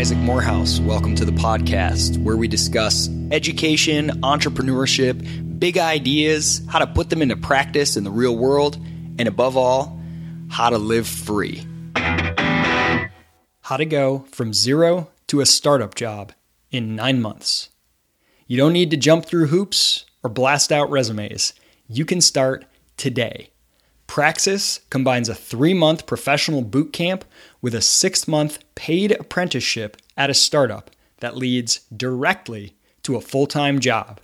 [0.00, 0.80] is Isaac Morehouse.
[0.80, 7.20] Welcome to the podcast where we discuss education, entrepreneurship, big ideas, how to put them
[7.20, 8.76] into practice in the real world,
[9.18, 10.00] and above all,
[10.48, 11.66] how to live free.
[11.94, 16.32] How to go from zero to a startup job
[16.70, 17.68] in nine months.
[18.46, 21.52] You don't need to jump through hoops or blast out resumes.
[21.88, 22.64] You can start
[22.96, 23.49] today.
[24.10, 27.24] Praxis combines a three month professional boot camp
[27.62, 33.46] with a six month paid apprenticeship at a startup that leads directly to a full
[33.46, 34.20] time job.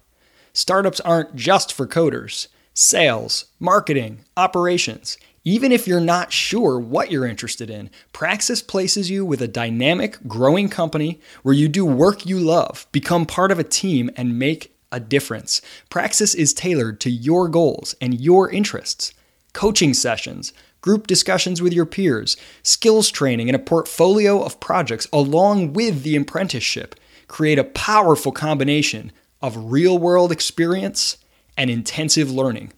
[0.52, 5.18] Startups aren't just for coders, sales, marketing, operations.
[5.44, 10.18] Even if you're not sure what you're interested in, Praxis places you with a dynamic,
[10.26, 14.76] growing company where you do work you love, become part of a team, and make
[14.90, 15.62] a difference.
[15.90, 19.12] Praxis is tailored to your goals and your interests
[19.56, 25.72] coaching sessions, group discussions with your peers, skills training, and a portfolio of projects along
[25.72, 26.94] with the apprenticeship
[27.26, 31.16] create a powerful combination of real world experience
[31.56, 32.70] and intensive learning.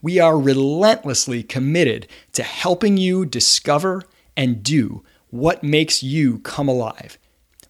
[0.00, 4.02] We are relentlessly committed to helping you discover
[4.34, 7.18] and do what makes you come alive.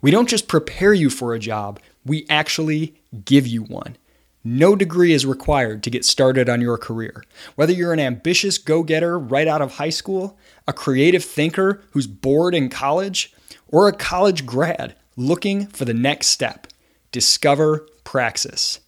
[0.01, 3.97] We don't just prepare you for a job, we actually give you one.
[4.45, 7.23] No degree is required to get started on your career.
[7.55, 12.09] Whether you're an ambitious go getter right out of high school, a creative thinker who's
[12.09, 13.33] bored in college,
[13.69, 16.67] or a college grad looking for the next step,
[17.13, 18.81] discover Praxis.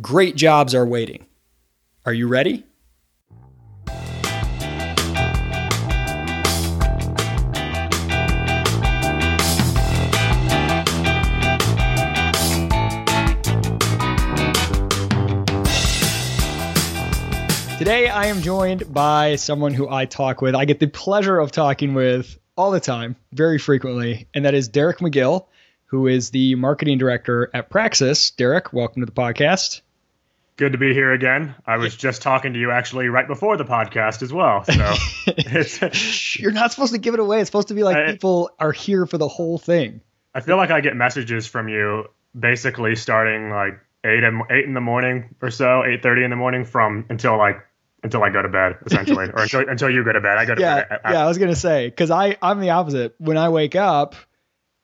[0.00, 1.26] Great jobs are waiting.
[2.06, 2.64] Are you ready?
[17.82, 20.54] Today, I am joined by someone who I talk with.
[20.54, 24.68] I get the pleasure of talking with all the time, very frequently, and that is
[24.68, 25.46] Derek Magill,
[25.86, 28.30] who is the marketing director at Praxis.
[28.30, 29.80] Derek, welcome to the podcast.
[30.54, 31.56] Good to be here again.
[31.66, 34.62] I was just talking to you actually right before the podcast as well.
[34.62, 37.40] So you're not supposed to give it away.
[37.40, 40.02] It's supposed to be like I, people are here for the whole thing.
[40.32, 42.04] I feel like I get messages from you
[42.38, 46.36] basically starting like eight in, eight in the morning or so, eight thirty in the
[46.36, 47.56] morning from until like
[48.02, 50.38] until I go to bed, essentially, or until, until you go to bed.
[50.38, 51.00] I go to yeah, bed.
[51.04, 53.14] I, yeah, I was gonna say because I I'm the opposite.
[53.18, 54.16] When I wake up,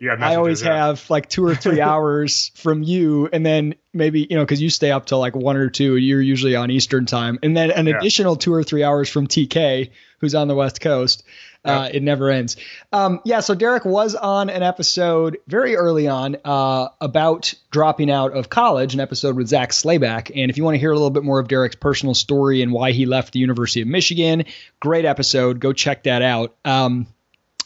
[0.00, 0.86] I always yeah.
[0.86, 4.70] have like two or three hours from you, and then maybe you know because you
[4.70, 5.96] stay up till like one or two.
[5.96, 7.98] You're usually on Eastern time, and then an yeah.
[7.98, 9.90] additional two or three hours from TK,
[10.20, 11.24] who's on the West Coast.
[11.64, 12.56] Uh, it never ends.
[12.92, 18.32] Um, yeah, so Derek was on an episode very early on uh, about dropping out
[18.32, 20.30] of college, an episode with Zach Slayback.
[20.34, 22.72] And if you want to hear a little bit more of Derek's personal story and
[22.72, 24.44] why he left the University of Michigan,
[24.80, 25.60] great episode.
[25.60, 26.56] Go check that out.
[26.64, 27.06] Um,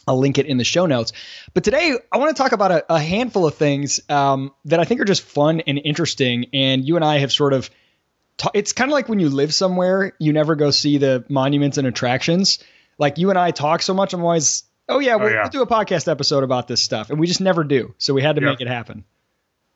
[0.05, 1.13] I'll link it in the show notes.
[1.53, 4.85] But today, I want to talk about a, a handful of things um, that I
[4.85, 6.47] think are just fun and interesting.
[6.51, 7.69] And you and I have sort of,
[8.53, 11.87] it's kind of like when you live somewhere, you never go see the monuments and
[11.87, 12.59] attractions
[12.97, 15.41] like you and I talk so much, I'm always, oh yeah, oh, we'll, oh, yeah.
[15.41, 17.93] we'll do a podcast episode about this stuff, and we just never do.
[17.97, 18.51] So we had to yep.
[18.51, 19.05] make it happen.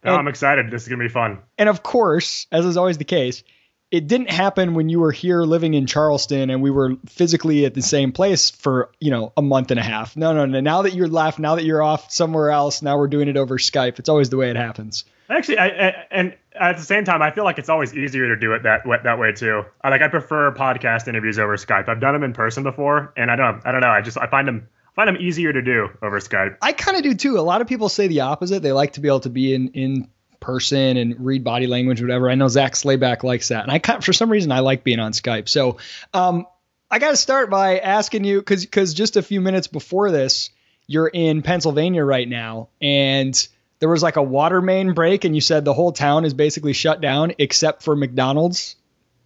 [0.04, 0.70] No, and, I'm excited.
[0.72, 1.40] This is gonna be fun.
[1.58, 3.44] And of course, as is always the case,
[3.90, 7.74] it didn't happen when you were here living in Charleston and we were physically at
[7.74, 10.18] the same place for, you know, a month and a half.
[10.18, 10.60] No, no, no.
[10.60, 13.58] Now that you're left, now that you're off somewhere else, now we're doing it over
[13.58, 13.98] Skype.
[13.98, 15.06] It's always the way it happens.
[15.30, 18.40] Actually, I, I, and at the same time, I feel like it's always easier to
[18.40, 19.64] do it that that way too.
[19.82, 21.90] I like I prefer podcast interviews over Skype.
[21.90, 23.90] I've done them in person before, and I don't I don't know.
[23.90, 26.58] I just I find them find them easier to do over Skype.
[26.62, 27.40] I kind of do too.
[27.40, 28.62] A lot of people say the opposite.
[28.62, 32.30] They like to be able to be in in person and read body language, whatever.
[32.30, 35.12] I know Zach Slayback likes that, and I for some reason I like being on
[35.12, 35.50] Skype.
[35.50, 35.78] So,
[36.14, 36.46] um,
[36.90, 40.52] I got to start by asking you because because just a few minutes before this,
[40.88, 43.48] you're in Pennsylvania right now, and
[43.80, 46.74] there was like a water main break and you said the whole town is basically
[46.74, 48.76] shut down except for McDonald's?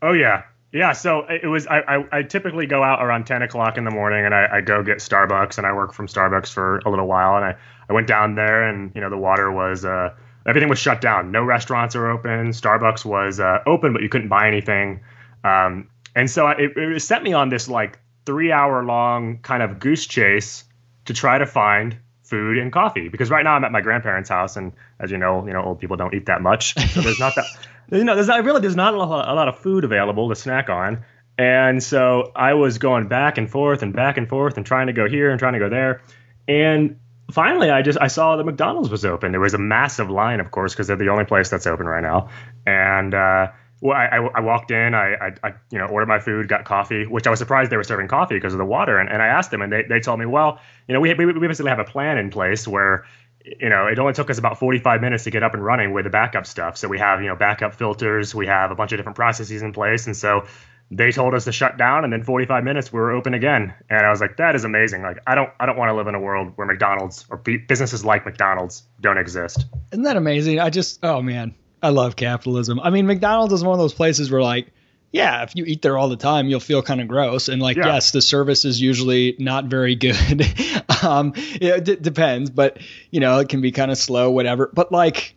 [0.02, 0.44] Oh yeah.
[0.74, 1.68] Yeah, so it was.
[1.68, 4.62] I, I, I typically go out around ten o'clock in the morning, and I, I,
[4.62, 7.36] go get Starbucks, and I work from Starbucks for a little while.
[7.36, 7.58] And I,
[7.90, 10.14] I went down there, and you know the water was uh,
[10.46, 11.32] everything was shut down.
[11.32, 12.52] No restaurants are open.
[12.52, 15.02] Starbucks was uh, open, but you couldn't buy anything.
[15.44, 19.80] Um, and so it, it set me on this like three hour long kind of
[19.80, 20.64] goose chase
[21.06, 21.98] to try to find
[22.32, 25.46] food and coffee because right now I'm at my grandparents' house and as you know,
[25.46, 26.74] you know, old people don't eat that much.
[26.94, 27.46] So there's not that
[27.92, 30.36] you know, there's not really there's not a lot, a lot of food available to
[30.36, 31.04] snack on.
[31.38, 34.94] And so I was going back and forth and back and forth and trying to
[34.94, 36.02] go here and trying to go there.
[36.48, 37.00] And
[37.32, 39.32] finally I just I saw that McDonald's was open.
[39.32, 42.02] There was a massive line, of course, because they're the only place that's open right
[42.02, 42.30] now.
[42.66, 43.52] And uh,
[43.82, 47.06] well, I, I, walked in, I, I, I, you know ordered my food, got coffee,
[47.06, 49.00] which I was surprised they were serving coffee because of the water.
[49.00, 51.26] And, and I asked them, and they, they told me, well, you know, we, we,
[51.26, 53.06] we basically have a plan in place where
[53.44, 56.06] you know, it only took us about 45 minutes to get up and running with
[56.06, 56.78] the backup stuff.
[56.78, 59.74] So we have, you know, backup filters, we have a bunch of different processes in
[59.74, 60.06] place.
[60.06, 60.46] And so
[60.92, 63.74] they told us to shut down and then 45 minutes we were open again.
[63.90, 65.02] And I was like, that is amazing.
[65.02, 68.04] Like, I don't, I don't want to live in a world where McDonald's or businesses
[68.06, 69.66] like McDonald's don't exist.
[69.92, 70.60] Isn't that amazing?
[70.60, 72.80] I just, oh man, I love capitalism.
[72.80, 74.72] I mean, McDonald's is one of those places where like,
[75.12, 77.50] yeah, if you eat there all the time, you'll feel kind of gross.
[77.50, 77.88] And like, yeah.
[77.88, 80.46] yes, the service is usually not very good.
[81.04, 82.78] um, it d- depends, but
[83.10, 84.72] you know, it can be kind of slow, whatever.
[84.74, 85.36] But like,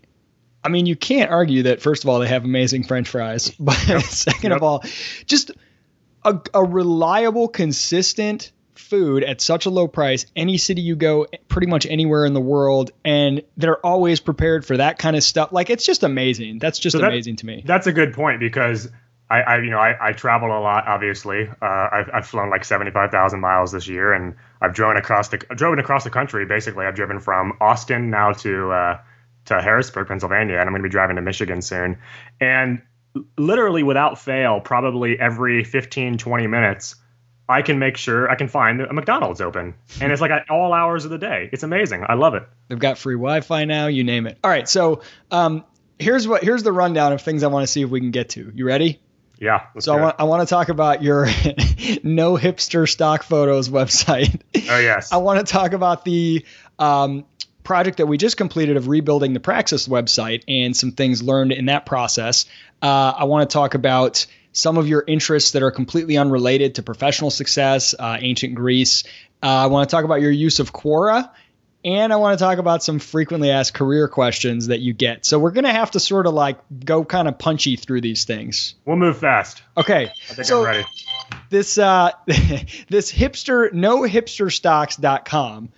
[0.63, 1.83] I mean, you can't argue that.
[1.83, 4.03] First of all, they have amazing French fries, but yep.
[4.03, 4.59] second yep.
[4.59, 4.85] of all,
[5.27, 5.51] just
[6.25, 10.27] a, a reliable, consistent food at such a low price.
[10.37, 14.77] Any city you go, pretty much anywhere in the world, and they're always prepared for
[14.77, 15.53] that kind of stuff.
[15.53, 16.59] Like, it's just amazing.
[16.59, 17.63] That's just so that, amazing to me.
[17.65, 18.89] That's a good point because
[19.31, 20.87] I, I, you know, I, I travel a lot.
[20.87, 25.29] Obviously, uh, I've, I've flown like seventy-five thousand miles this year, and I've driven across
[25.29, 26.45] the I've driven across the country.
[26.47, 29.01] Basically, I've driven from Austin now to uh,
[29.47, 31.99] to Harrisburg, Pennsylvania, and I'm going to be driving to Michigan soon.
[32.41, 32.83] And
[33.39, 36.97] literally, without fail, probably every 15, 20 minutes,
[37.49, 40.73] I can make sure I can find a McDonald's open, and it's like at all
[40.73, 41.51] hours of the day.
[41.53, 42.05] It's amazing.
[42.09, 42.45] I love it.
[42.69, 43.87] They've got free Wi-Fi now.
[43.89, 44.39] You name it.
[44.43, 45.65] All right, so um,
[45.99, 48.31] here's what here's the rundown of things I want to see if we can get
[48.31, 48.51] to.
[48.55, 49.01] You ready?
[49.39, 49.67] Yeah.
[49.79, 51.27] So I want, I want to talk about your
[52.03, 54.41] no hipster stock photos website.
[54.71, 55.13] Oh yes.
[55.13, 56.45] I want to talk about the
[56.79, 57.25] um,
[57.63, 61.67] project that we just completed of rebuilding the Praxis website and some things learned in
[61.67, 62.47] that process.
[62.81, 66.83] Uh, I want to talk about some of your interests that are completely unrelated to
[66.83, 69.05] professional success, uh, ancient Greece.
[69.43, 71.29] Uh, I want to talk about your use of Quora
[71.85, 75.27] and I want to talk about some frequently asked career questions that you get.
[75.27, 78.25] So we're going to have to sort of like go kind of punchy through these
[78.25, 78.75] things.
[78.87, 79.63] We'll move fast.
[79.77, 80.11] Okay.
[80.31, 80.85] I think so I'm ready.
[81.51, 85.71] This uh this hipster no hipsterstocks.com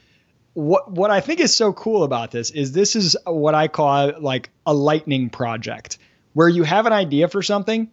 [0.55, 4.13] what what I think is so cool about this is this is what I call
[4.21, 5.99] like a lightning project
[6.33, 7.91] where you have an idea for something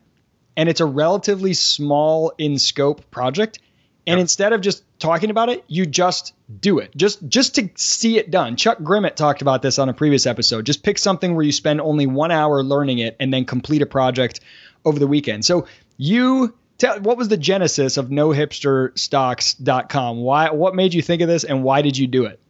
[0.55, 3.59] and it's a relatively small in scope project
[4.05, 4.23] and yep.
[4.23, 6.95] instead of just talking about it, you just do it.
[6.95, 8.55] Just just to see it done.
[8.57, 10.65] Chuck Grimmett talked about this on a previous episode.
[10.65, 13.85] Just pick something where you spend only 1 hour learning it and then complete a
[13.85, 14.41] project
[14.83, 15.45] over the weekend.
[15.45, 15.67] So
[15.97, 20.17] you tell what was the genesis of nohipsterstocks.com?
[20.17, 22.41] Why what made you think of this and why did you do it?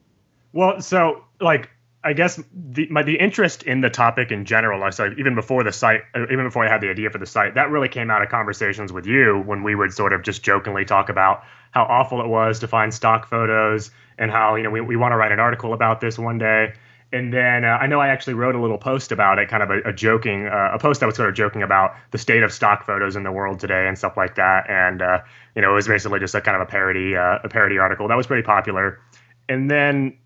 [0.53, 1.69] Well, so like
[2.03, 5.63] I guess the my the interest in the topic in general, I said even before
[5.63, 8.11] the site, uh, even before I had the idea for the site, that really came
[8.11, 11.83] out of conversations with you when we would sort of just jokingly talk about how
[11.83, 15.15] awful it was to find stock photos and how you know we we want to
[15.15, 16.73] write an article about this one day.
[17.13, 19.69] And then uh, I know I actually wrote a little post about it, kind of
[19.69, 22.51] a, a joking, uh, a post that was sort of joking about the state of
[22.51, 24.67] stock photos in the world today and stuff like that.
[24.67, 25.19] And uh,
[25.55, 28.07] you know, it was basically just a kind of a parody, uh, a parody article
[28.07, 28.99] that was pretty popular.
[29.47, 30.17] And then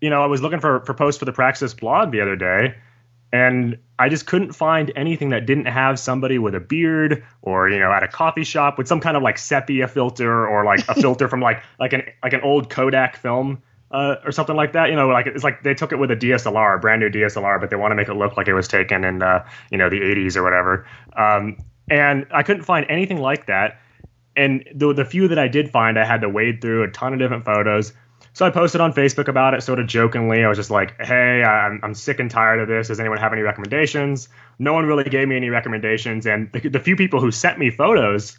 [0.00, 2.74] you know, I was looking for for posts for the Praxis blog the other day,
[3.32, 7.78] and I just couldn't find anything that didn't have somebody with a beard or you
[7.78, 10.94] know at a coffee shop with some kind of like sepia filter or like a
[11.00, 14.90] filter from like like an like an old Kodak film uh, or something like that.
[14.90, 17.60] You know, like it's like they took it with a DSLR, a brand new DSLR,
[17.60, 19.88] but they want to make it look like it was taken in uh, you know
[19.90, 20.86] the 80s or whatever.
[21.16, 21.56] Um,
[21.90, 23.80] and I couldn't find anything like that.
[24.36, 27.12] And the the few that I did find, I had to wade through a ton
[27.12, 27.92] of different photos
[28.38, 30.44] so I posted on Facebook about it, sort of jokingly.
[30.44, 32.86] I was just like, "Hey, I'm, I'm sick and tired of this.
[32.86, 34.28] Does anyone have any recommendations?"
[34.60, 37.70] No one really gave me any recommendations, and the, the few people who sent me
[37.70, 38.38] photos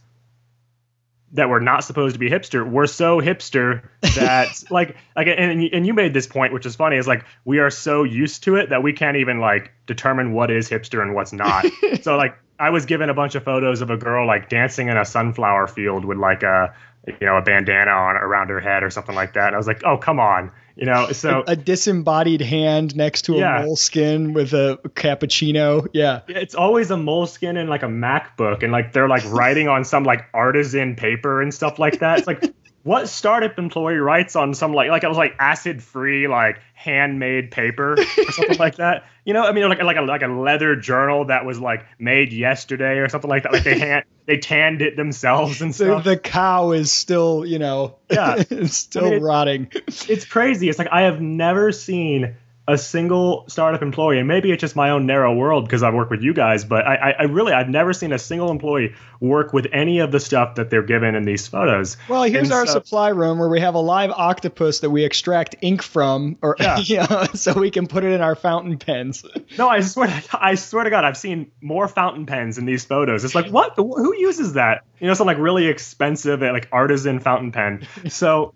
[1.33, 3.81] that were not supposed to be hipster were so hipster
[4.15, 7.59] that like like and and you made this point which is funny is like we
[7.59, 11.13] are so used to it that we can't even like determine what is hipster and
[11.13, 11.65] what's not
[12.01, 14.97] so like I was given a bunch of photos of a girl like dancing in
[14.97, 16.73] a sunflower field with like a
[17.19, 19.47] you know, a bandana on around her head or something like that.
[19.47, 21.07] And I was like, oh, come on, you know.
[21.13, 23.61] So a, a disembodied hand next to a yeah.
[23.61, 25.87] moleskin with a cappuccino.
[25.93, 29.83] Yeah, it's always a moleskin and like a MacBook, and like they're like writing on
[29.83, 32.19] some like artisan paper and stuff like that.
[32.19, 32.43] It's like.
[32.83, 37.51] What startup employee writes on some like like it was like acid free like handmade
[37.51, 40.75] paper or something like that you know i mean like like a like a leather
[40.75, 44.83] journal that was like made yesterday or something like that like they hand they tanned
[44.83, 46.03] it themselves and stuff.
[46.03, 49.71] The, cow is still, you know, yeah, it's still I mean, rotting.
[50.07, 50.69] it's crazy.
[50.69, 52.35] It's like I have never seen
[52.69, 56.11] a single startup employee, and maybe it's just my own narrow world because I work
[56.11, 59.65] with you guys, but I, I, really I've never seen a single employee work with
[59.73, 61.97] any of the stuff that they're given in these photos.
[62.07, 65.03] Well, here's and our so, supply room where we have a live octopus that we
[65.03, 66.77] extract ink from, or yeah.
[66.83, 69.25] you know, so we can put it in our fountain pens.
[69.57, 72.85] No, I swear, to, I swear to God, I've seen more fountain pens in these
[72.85, 73.25] photos.
[73.25, 73.73] It's like what?
[73.77, 74.83] Who uses that?
[74.99, 77.87] You know, some like really expensive like artisan fountain pen.
[78.09, 78.53] So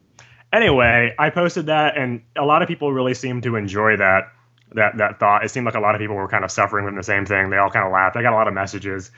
[0.54, 4.32] anyway, I posted that, and a lot of people really seemed to enjoy that
[4.76, 5.44] that that thought.
[5.44, 7.50] It seemed like a lot of people were kind of suffering from the same thing.
[7.50, 8.16] They all kind of laughed.
[8.16, 9.12] I got a lot of messages.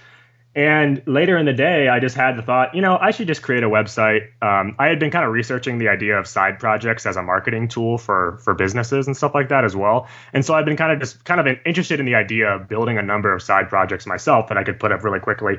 [0.56, 3.42] And later in the day, I just had the thought, you know, I should just
[3.42, 4.30] create a website.
[4.42, 7.68] Um, I had been kind of researching the idea of side projects as a marketing
[7.68, 10.08] tool for for businesses and stuff like that as well.
[10.32, 12.98] And so I've been kind of just kind of interested in the idea of building
[12.98, 15.56] a number of side projects myself that I could put up really quickly.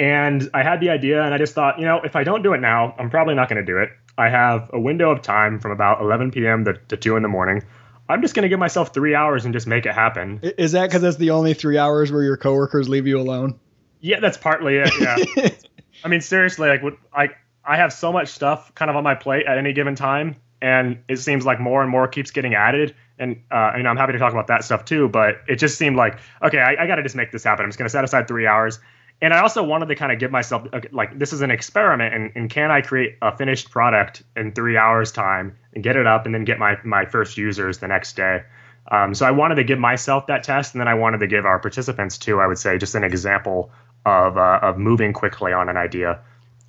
[0.00, 2.54] And I had the idea, and I just thought, you know, if I don't do
[2.54, 3.90] it now, I'm probably not going to do it.
[4.16, 6.64] I have a window of time from about 11 p.m.
[6.64, 7.62] to, to 2 in the morning.
[8.08, 10.40] I'm just going to give myself three hours and just make it happen.
[10.56, 13.60] Is that because that's the only three hours where your coworkers leave you alone?
[14.00, 14.90] Yeah, that's partly it.
[14.98, 15.50] Yeah.
[16.04, 17.28] I mean, seriously, like, what, I
[17.62, 21.02] I have so much stuff kind of on my plate at any given time, and
[21.08, 22.94] it seems like more and more keeps getting added.
[23.18, 25.10] And uh, I'm happy to talk about that stuff too.
[25.10, 27.64] But it just seemed like, okay, I, I got to just make this happen.
[27.64, 28.80] I'm just going to set aside three hours.
[29.22, 32.32] And I also wanted to kind of give myself like this is an experiment, and,
[32.34, 36.24] and can I create a finished product in three hours time and get it up,
[36.24, 38.42] and then get my my first users the next day.
[38.90, 41.44] Um, so I wanted to give myself that test, and then I wanted to give
[41.44, 42.40] our participants too.
[42.40, 43.70] I would say just an example
[44.06, 46.20] of uh, of moving quickly on an idea.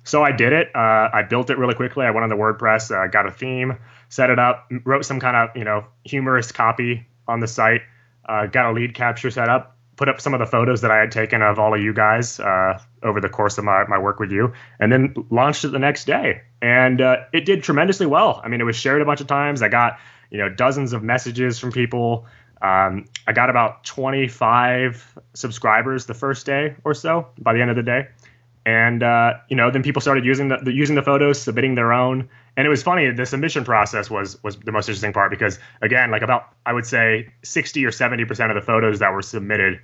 [0.04, 0.74] So I did it.
[0.74, 2.04] Uh, I built it really quickly.
[2.04, 3.78] I went on the WordPress, uh, got a theme,
[4.08, 7.82] set it up, wrote some kind of you know humorous copy on the site,
[8.28, 10.98] uh, got a lead capture set up, put up some of the photos that I
[10.98, 14.18] had taken of all of you guys uh, over the course of my, my work
[14.18, 16.42] with you, and then launched it the next day.
[16.60, 18.40] And uh, it did tremendously well.
[18.42, 19.62] I mean, it was shared a bunch of times.
[19.62, 19.98] I got
[20.30, 22.26] you know dozens of messages from people.
[22.60, 27.76] Um, I got about 25 subscribers the first day or so by the end of
[27.76, 28.08] the day,
[28.64, 31.92] and uh, you know then people started using the, the, using the photos, submitting their
[31.92, 33.10] own, and it was funny.
[33.10, 36.86] The submission process was was the most interesting part because again, like about I would
[36.86, 39.80] say 60 or 70 percent of the photos that were submitted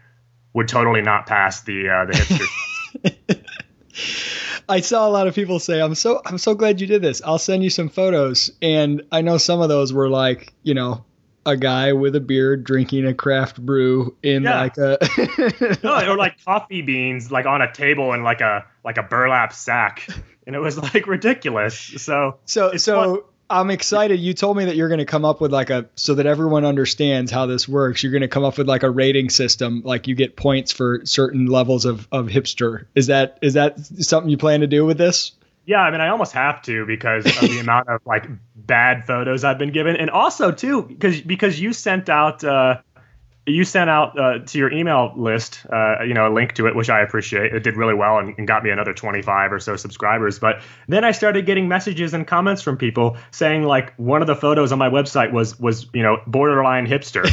[0.52, 3.44] would totally not pass the uh, the hipster.
[4.68, 7.22] I saw a lot of people say, "I'm so I'm so glad you did this.
[7.24, 11.04] I'll send you some photos." And I know some of those were like, you know,
[11.48, 14.60] a guy with a beard drinking a craft brew in yeah.
[14.60, 14.98] like a
[15.82, 19.52] no, or like coffee beans like on a table in like a like a burlap
[19.52, 20.06] sack.
[20.46, 21.76] And it was like ridiculous.
[21.76, 23.22] So so so fun.
[23.50, 24.20] i'm excited.
[24.20, 26.64] You told me that you're going to come up with like a so that everyone
[26.64, 29.82] understands how this works you're going to come up with like a rating system.
[29.84, 32.86] Like you get points for certain levels of of hipster.
[32.94, 35.32] Is that is that something you plan to do with this
[35.68, 38.24] yeah, I mean, I almost have to because of the amount of like
[38.56, 42.78] bad photos I've been given, and also too because because you sent out uh,
[43.44, 46.74] you sent out uh, to your email list, uh, you know, a link to it,
[46.74, 47.54] which I appreciate.
[47.54, 50.38] It did really well and, and, got me another 25 or so subscribers.
[50.38, 54.36] But then I started getting messages and comments from people saying like one of the
[54.36, 57.24] photos on my website was was you know borderline hipster,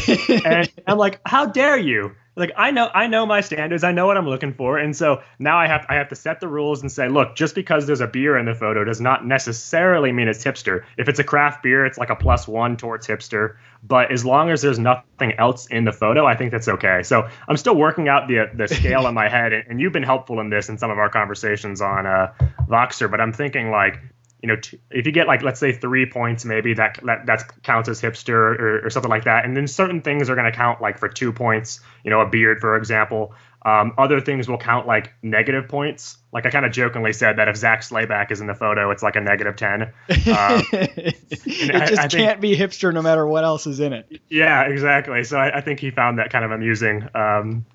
[0.46, 2.12] and I'm like, how dare you?
[2.36, 3.84] Like I know I know my standards.
[3.84, 6.40] I know what I'm looking for, and so now I have I have to set
[6.40, 9.26] the rules and say, look, just because there's a beer in the photo does not
[9.26, 10.84] necessarily mean it's hipster.
[10.98, 13.56] If it's a craft beer, it's like a plus one towards hipster.
[13.84, 17.04] But as long as there's nothing else in the photo, I think that's okay.
[17.04, 20.04] So I'm still working out the the scale in my head, and, and, you've been
[20.04, 22.34] helpful in this in some of our conversations on uh,
[22.68, 23.10] Voxer.
[23.10, 24.00] But I'm thinking like
[24.46, 27.64] you know, t- if you get like let's say three points, maybe that that that
[27.64, 29.44] counts as hipster or, or something like that.
[29.44, 31.80] And then certain things are going to count like for two points.
[32.04, 33.34] You know, a beard, for example.
[33.66, 36.20] Um, other things will count like negative points.
[36.32, 39.02] Like I kind of jokingly said that if Zach Slayback is in the photo, it's
[39.02, 39.92] like a negative ten.
[40.28, 43.94] Um, it I, just I think, can't be hipster no matter what else is in
[43.94, 44.22] it.
[44.30, 45.24] Yeah, exactly.
[45.24, 47.08] So I, I think he found that kind of amusing.
[47.16, 47.66] Um,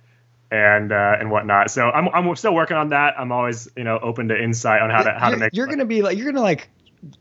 [0.50, 1.71] and uh, and whatnot.
[1.71, 3.14] So I'm I'm still working on that.
[3.19, 5.54] I'm always you know open to insight on how to how you're, to make.
[5.54, 6.69] You're gonna be like you're gonna like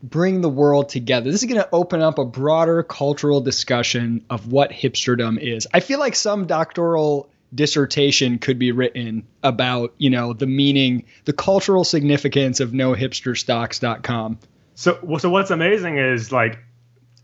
[0.02, 1.30] bring the world together.
[1.30, 5.66] This is going to open up a broader cultural discussion of what hipsterdom is.
[5.72, 11.32] I feel like some doctoral dissertation could be written about, you know, the meaning, the
[11.32, 14.38] cultural significance of nohipsterstocks.com.
[14.74, 16.58] So so what's amazing is like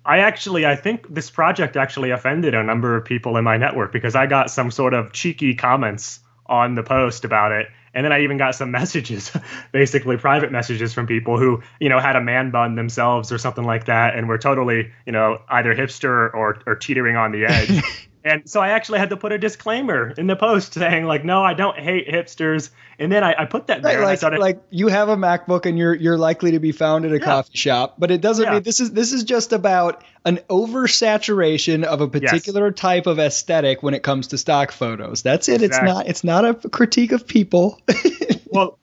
[0.06, 3.92] I actually, I think this project actually offended a number of people in my network
[3.92, 7.66] because I got some sort of cheeky comments on the post about it.
[7.92, 9.36] And then I even got some messages,
[9.72, 13.64] basically private messages from people who, you know, had a man bun themselves or something
[13.64, 17.82] like that and were totally, you know, either hipster or, or teetering on the edge.
[18.26, 21.44] And so I actually had to put a disclaimer in the post saying like, no,
[21.44, 22.70] I don't hate hipsters.
[22.98, 24.00] And then I, I put that there.
[24.00, 27.04] Right, like, started, like you have a MacBook and you're you're likely to be found
[27.04, 27.24] at a yeah.
[27.24, 28.54] coffee shop, but it doesn't yeah.
[28.54, 32.76] mean this is this is just about an oversaturation of a particular yes.
[32.76, 35.22] type of aesthetic when it comes to stock photos.
[35.22, 35.62] That's it.
[35.62, 35.66] Exactly.
[35.66, 37.80] It's not it's not a critique of people.
[38.46, 38.78] well,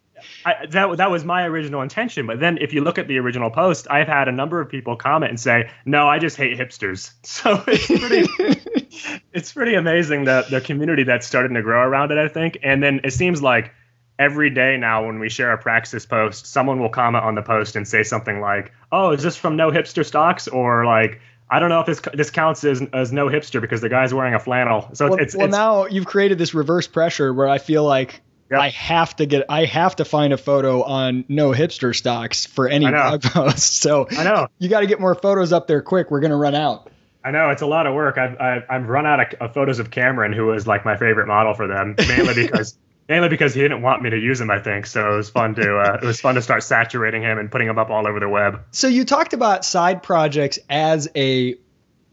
[0.46, 2.28] I, that that was my original intention.
[2.28, 4.96] But then, if you look at the original post, I've had a number of people
[4.96, 10.46] comment and say, "No, I just hate hipsters." So it's pretty, it's pretty amazing the
[10.50, 12.18] the community that's starting to grow around it.
[12.18, 13.74] I think, and then it seems like
[14.20, 17.76] every day now when we share a Praxis post, someone will comment on the post
[17.76, 21.70] and say something like, "Oh, is this from No Hipster Stocks?" or like, "I don't
[21.70, 24.90] know if this this counts as, as no hipster because the guy's wearing a flannel."
[24.94, 28.22] So well, it's, well it's, now you've created this reverse pressure where I feel like
[28.54, 28.62] Yep.
[28.62, 32.68] I have to get I have to find a photo on no hipster stocks for
[32.68, 33.74] any blog post.
[33.84, 36.12] So I know you got to get more photos up there quick.
[36.12, 36.92] We're gonna run out.
[37.26, 38.20] I know it's a lot of work.
[38.20, 41.26] I've I've, I've run out of, of, photos of Cameron, who was like my favorite
[41.26, 42.78] model for them, mainly because
[43.10, 44.52] mainly because he didn't want me to use him.
[44.52, 45.14] I think so.
[45.14, 47.80] It was fun to uh, it was fun to start saturating him and putting him
[47.80, 48.62] up all over the web.
[48.70, 51.56] So you talked about side projects as a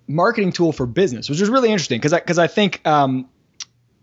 [0.09, 3.28] marketing tool for business, which is really interesting because because I, I, think um,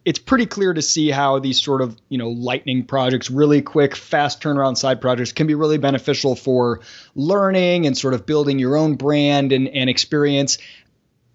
[0.08, 3.94] it's pretty clear to see how these sort of you know lightning projects really quick
[3.94, 6.80] fast turnaround side projects can be really beneficial for
[7.14, 10.60] learning and sort of building your own brand and, and experience.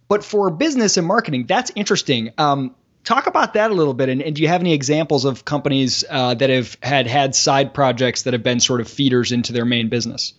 [0.08, 2.30] But for business and marketing that's interesting.
[2.38, 2.74] Um,
[3.04, 4.08] talk about that a little bit.
[4.08, 7.74] And, and, do you have any examples of companies uh, that have had had side
[7.74, 10.32] projects that have been sort of feeders into their main business?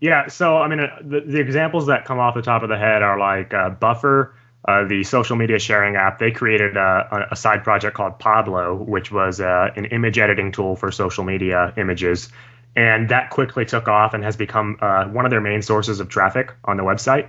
[0.00, 2.78] Yeah so i mean uh, the, the examples that come off the top of the
[2.78, 7.36] head are like uh, buffer uh, the social media sharing app, they created a, a
[7.36, 12.28] side project called Pablo, which was uh, an image editing tool for social media images.
[12.74, 16.08] And that quickly took off and has become uh, one of their main sources of
[16.08, 17.28] traffic on the website.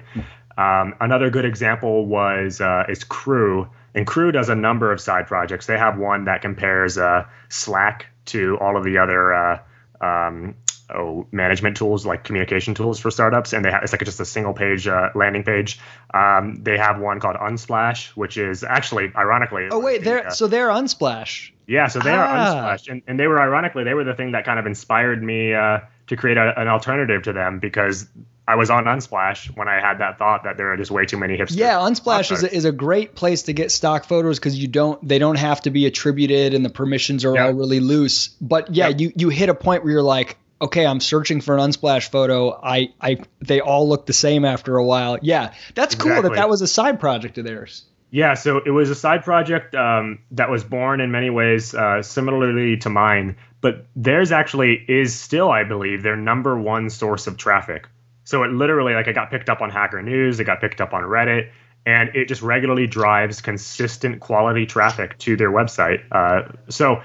[0.57, 5.27] Um, another good example was uh, is Crew, and Crew does a number of side
[5.27, 5.65] projects.
[5.65, 9.59] They have one that compares uh, Slack to all of the other uh,
[10.01, 10.55] um,
[10.89, 14.25] oh, management tools like communication tools for startups, and they have it's like just a
[14.25, 15.79] single page uh, landing page.
[16.13, 19.67] Um, they have one called Unsplash, which is actually ironically.
[19.71, 21.51] Oh wait, they're uh, so they're Unsplash.
[21.67, 22.21] Yeah, so they ah.
[22.21, 25.23] are Unsplash, and, and they were ironically they were the thing that kind of inspired
[25.23, 28.07] me uh, to create a, an alternative to them because
[28.47, 31.17] I was on Unsplash when I had that thought that there are just way too
[31.17, 31.57] many hipsters.
[31.57, 35.05] Yeah, Unsplash is a, is a great place to get stock photos because you don't
[35.07, 37.45] they don't have to be attributed and the permissions are yep.
[37.45, 38.29] all really loose.
[38.41, 38.99] But yeah, yep.
[38.99, 42.51] you you hit a point where you're like, okay, I'm searching for an unsplash photo.
[42.51, 45.19] I, I, they all look the same after a while.
[45.21, 46.13] Yeah, that's exactly.
[46.13, 47.83] cool that that was a side project of theirs.
[48.11, 52.03] Yeah, so it was a side project um, that was born in many ways uh,
[52.03, 57.37] similarly to mine, but theirs actually is still, I believe, their number one source of
[57.37, 57.87] traffic.
[58.23, 60.93] So it literally, like, it got picked up on Hacker News, it got picked up
[60.93, 61.49] on Reddit,
[61.85, 66.01] and it just regularly drives consistent quality traffic to their website.
[66.11, 67.01] Uh, so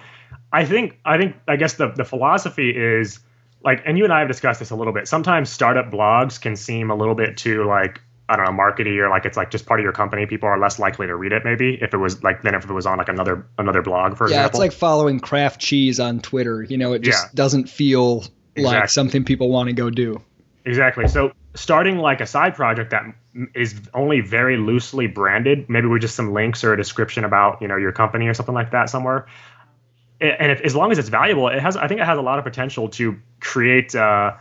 [0.53, 3.19] I think, I think, I guess the the philosophy is
[3.65, 5.09] like and you and I have discussed this a little bit.
[5.09, 8.01] Sometimes startup blogs can seem a little bit too like
[8.31, 10.27] I don't know, markety or like it's like just part of your company.
[10.27, 12.73] People are less likely to read it maybe if it was like than if it
[12.73, 14.43] was on like another another blog, for yeah, example.
[14.43, 16.63] Yeah, it's like following Kraft cheese on Twitter.
[16.63, 17.31] You know, it just yeah.
[17.35, 18.65] doesn't feel exactly.
[18.65, 20.23] like something people want to go do.
[20.69, 21.09] Exactly.
[21.09, 23.03] So starting like a side project that
[23.55, 27.69] is only very loosely branded, maybe with just some links or a description about, you
[27.69, 29.27] know, your company or something like that somewhere
[30.21, 31.77] and if, as long as it's valuable, it has.
[31.77, 34.33] I think it has a lot of potential to create, uh,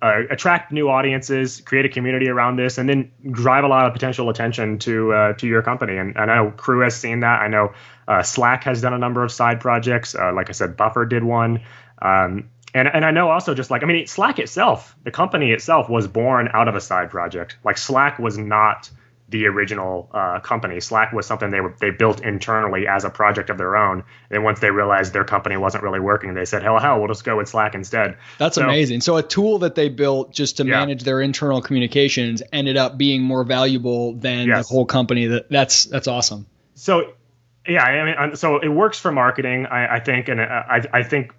[0.00, 3.92] uh, attract new audiences, create a community around this, and then drive a lot of
[3.92, 5.96] potential attention to uh, to your company.
[5.96, 7.40] And, and, I know Crew has seen that.
[7.40, 7.72] I know
[8.06, 10.14] uh, Slack has done a number of side projects.
[10.14, 11.62] Uh, like I said, Buffer did one.
[12.00, 15.88] Um, and, and I know also just like I mean Slack itself, the company itself
[15.88, 17.56] was born out of a side project.
[17.64, 18.90] Like Slack was not
[19.28, 20.80] the original uh, company.
[20.80, 24.04] Slack was something they were they built internally as a project of their own.
[24.30, 27.24] And once they realized their company wasn't really working, they said, "Hell, hell, we'll just
[27.24, 29.00] go with Slack instead." That's so, amazing.
[29.00, 30.78] So a tool that they built just to yeah.
[30.78, 34.68] manage their internal communications ended up being more valuable than yes.
[34.68, 35.26] the whole company.
[35.28, 36.46] That that's that's awesome.
[36.74, 37.14] So,
[37.66, 41.32] yeah, I mean, so it works for marketing, I, I think, and I I think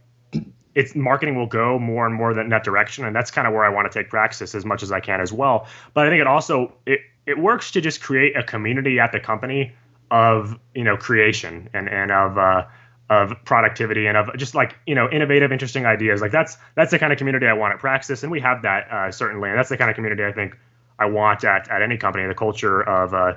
[0.76, 3.66] it's marketing will go more and more in that direction and that's kind of where
[3.66, 5.68] i want to take praxis as much as i can as well.
[5.94, 9.20] But i think it also it, it works to just create a community at the
[9.20, 9.74] company
[10.12, 12.66] of you know creation and and of uh,
[13.10, 16.22] of productivity and of just like you know innovative interesting ideas.
[16.22, 18.92] Like that's that's the kind of community i want at praxis and we have that
[18.92, 20.58] uh, certainly and that's the kind of community i think
[21.00, 23.34] i want at, at any company the culture of uh,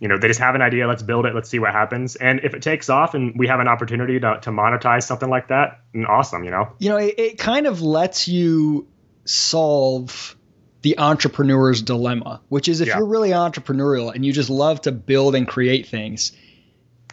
[0.00, 2.40] you know they just have an idea let's build it let's see what happens and
[2.44, 5.80] if it takes off and we have an opportunity to, to monetize something like that
[6.08, 8.86] awesome you know you know it, it kind of lets you
[9.24, 10.36] solve
[10.82, 12.98] the entrepreneur's dilemma which is if yeah.
[12.98, 16.32] you're really entrepreneurial and you just love to build and create things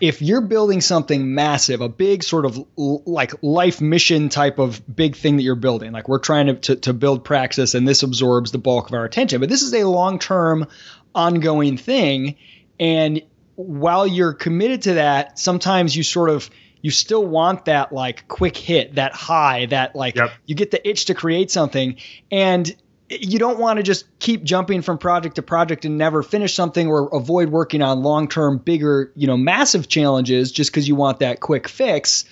[0.01, 4.81] if you're building something massive a big sort of l- like life mission type of
[4.93, 8.03] big thing that you're building like we're trying to, to, to build praxis and this
[8.03, 10.67] absorbs the bulk of our attention but this is a long-term
[11.15, 12.35] ongoing thing
[12.79, 13.21] and
[13.55, 16.49] while you're committed to that, sometimes you sort of
[16.81, 20.31] you still want that like quick hit, that high, that like yep.
[20.45, 21.95] you get the itch to create something
[22.31, 22.75] and
[23.09, 26.87] you don't want to just keep jumping from project to project and never finish something
[26.87, 31.39] or avoid working on long-term bigger, you know, massive challenges just cuz you want that
[31.39, 32.25] quick fix.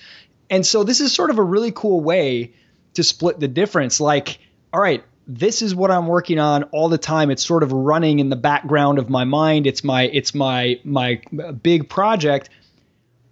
[0.50, 2.52] and so this is sort of a really cool way
[2.92, 3.98] to split the difference.
[3.98, 4.38] Like,
[4.72, 7.30] all right, this is what I'm working on all the time.
[7.30, 9.66] It's sort of running in the background of my mind.
[9.66, 11.20] It's my it's my my
[11.62, 12.50] big project.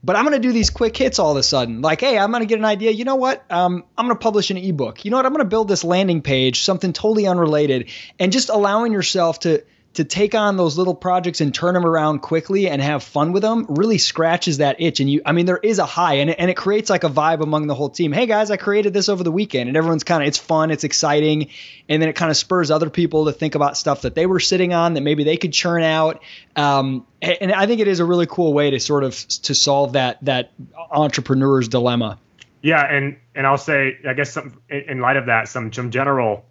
[0.05, 1.81] But I'm going to do these quick hits all of a sudden.
[1.81, 2.91] Like, hey, I'm going to get an idea.
[2.91, 3.45] You know what?
[3.49, 5.05] Um, I'm going to publish an ebook.
[5.05, 5.27] You know what?
[5.27, 9.63] I'm going to build this landing page, something totally unrelated, and just allowing yourself to
[9.95, 13.43] to take on those little projects and turn them around quickly and have fun with
[13.43, 15.01] them really scratches that itch.
[15.01, 17.11] And you, I mean, there is a high and it, and it creates like a
[17.11, 18.11] vibe among the whole team.
[18.11, 20.85] Hey guys, I created this over the weekend and everyone's kind of, it's fun, it's
[20.85, 21.51] exciting.
[21.89, 24.41] And then it kind of spurs other people to think about stuff that they were
[24.41, 26.23] sitting on that maybe they could churn out.
[26.57, 29.93] Um, and I think it is a really cool way to sort of to solve
[29.93, 30.53] that, that
[30.91, 32.19] entrepreneur's dilemma.
[32.63, 32.83] Yeah.
[32.83, 36.45] And, and I'll say, I guess some, in light of that, some, some general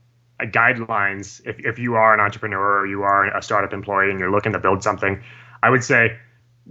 [0.45, 1.41] guidelines.
[1.45, 4.53] If, if you are an entrepreneur or you are a startup employee and you're looking
[4.53, 5.21] to build something
[5.63, 6.17] i would say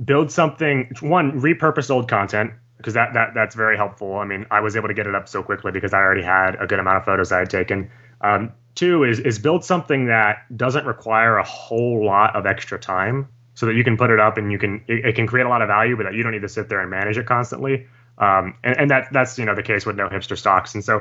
[0.05, 4.17] build something one repurpose old content because that, that that's very helpful.
[4.17, 6.57] I mean i was able to get it up so quickly because i already had
[6.61, 7.91] a good amount of photos i had taken.
[8.23, 13.29] Um, two is is build something that doesn't require a whole lot of extra time
[13.55, 15.49] so that you can put it up and you can it, it can create a
[15.49, 17.87] lot of value but that you don't need to sit there and manage it constantly.
[18.19, 20.75] Um, and, and that that's you know the case with no hipster stocks.
[20.75, 21.01] And so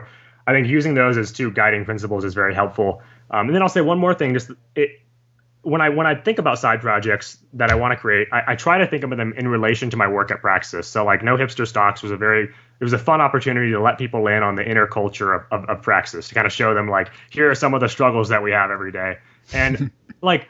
[0.49, 3.03] I think using those as two guiding principles is very helpful.
[3.29, 4.33] Um, and then I'll say one more thing.
[4.33, 4.89] Just it,
[5.61, 8.55] when I when I think about side projects that I want to create, I, I,
[8.55, 10.87] try to think of them in relation to my work at Praxis.
[10.87, 13.99] So like No Hipster Stocks was a very it was a fun opportunity to let
[13.99, 16.89] people in on the inner culture of, of, of Praxis to kind of show them
[16.89, 19.19] like here are some of the struggles that we have every day.
[19.53, 19.91] And
[20.23, 20.49] like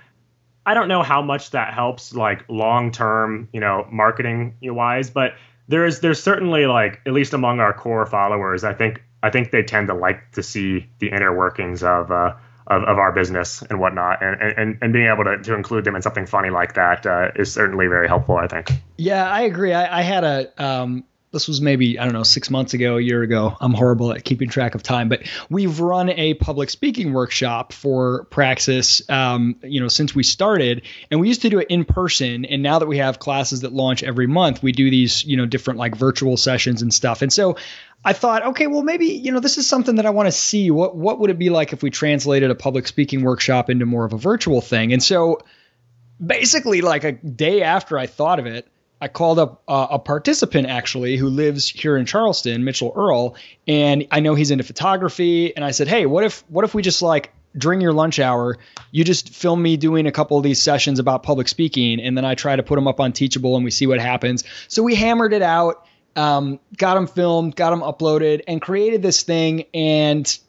[0.65, 5.33] I don't know how much that helps like long term, you know, marketing wise, but
[5.67, 9.51] there is there's certainly like at least among our core followers, I think I think
[9.51, 12.35] they tend to like to see the inner workings of uh,
[12.67, 15.95] of, of, our business and whatnot, and, and, and being able to, to include them
[15.95, 18.37] in something funny like that uh, is certainly very helpful.
[18.37, 18.71] I think.
[18.97, 19.73] Yeah, I agree.
[19.73, 23.01] I, I had a um, this was maybe I don't know six months ago, a
[23.01, 23.55] year ago.
[23.59, 28.25] I'm horrible at keeping track of time, but we've run a public speaking workshop for
[28.25, 32.45] Praxis, um, you know, since we started, and we used to do it in person,
[32.45, 35.45] and now that we have classes that launch every month, we do these, you know,
[35.45, 37.21] different like virtual sessions and stuff.
[37.21, 37.57] And so
[38.03, 40.71] I thought, okay, well, maybe you know this is something that I want to see.
[40.71, 44.05] What what would it be like if we translated a public speaking workshop into more
[44.05, 44.93] of a virtual thing?
[44.93, 45.41] And so,
[46.25, 48.67] basically, like a day after I thought of it,
[49.01, 53.35] I called up uh, a participant actually who lives here in Charleston, Mitchell Earl,
[53.67, 55.55] and I know he's into photography.
[55.55, 58.57] And I said, hey, what if what if we just like during your lunch hour,
[58.91, 62.25] you just film me doing a couple of these sessions about public speaking, and then
[62.25, 64.43] I try to put them up on Teachable, and we see what happens.
[64.67, 69.23] So we hammered it out um, got them filmed, got them uploaded, and created this
[69.23, 70.39] thing and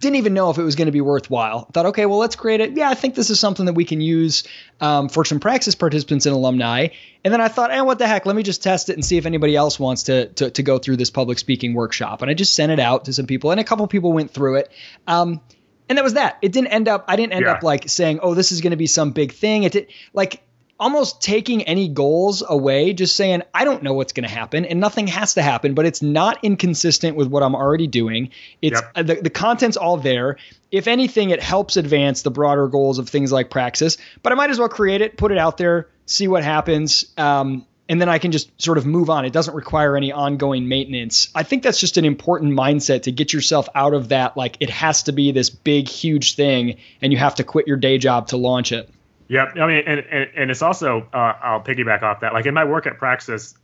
[0.00, 1.64] didn't even know if it was going to be worthwhile.
[1.72, 2.76] Thought, okay, well, let's create it.
[2.76, 4.44] Yeah, I think this is something that we can use
[4.80, 6.88] um, for some Praxis participants and alumni.
[7.24, 8.24] And then I thought, eh, what the heck?
[8.24, 10.78] Let me just test it and see if anybody else wants to, to, to go
[10.78, 12.22] through this public speaking workshop.
[12.22, 14.56] And I just sent it out to some people, and a couple people went through
[14.56, 14.72] it.
[15.06, 15.40] Um,
[15.88, 16.38] and that was that.
[16.42, 17.06] It didn't end up.
[17.08, 17.52] I didn't end yeah.
[17.52, 20.42] up like saying, "Oh, this is going to be some big thing." It did like
[20.78, 24.78] almost taking any goals away, just saying, I don't know what's going to happen and
[24.78, 28.30] nothing has to happen, but it's not inconsistent with what I'm already doing.
[28.62, 29.06] It's yep.
[29.06, 30.36] the, the content's all there.
[30.70, 34.50] If anything, it helps advance the broader goals of things like Praxis, but I might
[34.50, 37.06] as well create it, put it out there, see what happens.
[37.16, 39.24] Um, and then I can just sort of move on.
[39.24, 41.28] It doesn't require any ongoing maintenance.
[41.34, 44.36] I think that's just an important mindset to get yourself out of that.
[44.36, 47.78] Like it has to be this big, huge thing, and you have to quit your
[47.78, 48.90] day job to launch it.
[49.28, 49.56] Yep.
[49.56, 52.32] I mean, and, and, and it's also, uh, I'll piggyback off that.
[52.32, 53.54] Like in my work at Praxis,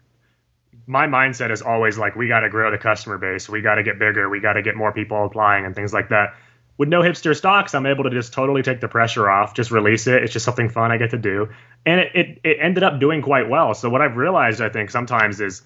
[0.87, 3.49] my mindset is always like, we got to grow the customer base.
[3.49, 4.29] We got to get bigger.
[4.29, 6.35] We got to get more people applying and things like that.
[6.77, 10.07] With no hipster stocks, I'm able to just totally take the pressure off, just release
[10.07, 10.23] it.
[10.23, 11.49] It's just something fun I get to do.
[11.87, 13.75] And it, it, it ended up doing quite well.
[13.75, 15.63] So what I've realized, I think, sometimes is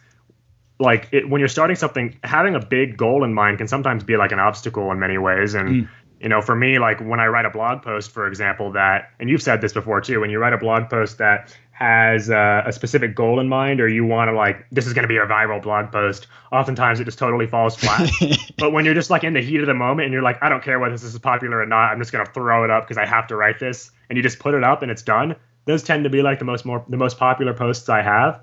[0.78, 4.16] like it, when you're starting something, having a big goal in mind can sometimes be
[4.16, 5.54] like an obstacle in many ways.
[5.54, 5.88] And mm
[6.20, 9.30] you know, for me, like when I write a blog post, for example, that, and
[9.30, 12.72] you've said this before too, when you write a blog post that has uh, a
[12.72, 15.26] specific goal in mind, or you want to like, this is going to be a
[15.26, 18.10] viral blog post, oftentimes it just totally falls flat.
[18.58, 20.48] but when you're just like in the heat of the moment and you're like, I
[20.48, 22.84] don't care whether this is popular or not, I'm just going to throw it up
[22.84, 25.36] because I have to write this, and you just put it up and it's done.
[25.66, 28.40] Those tend to be like the most more the most popular posts I have,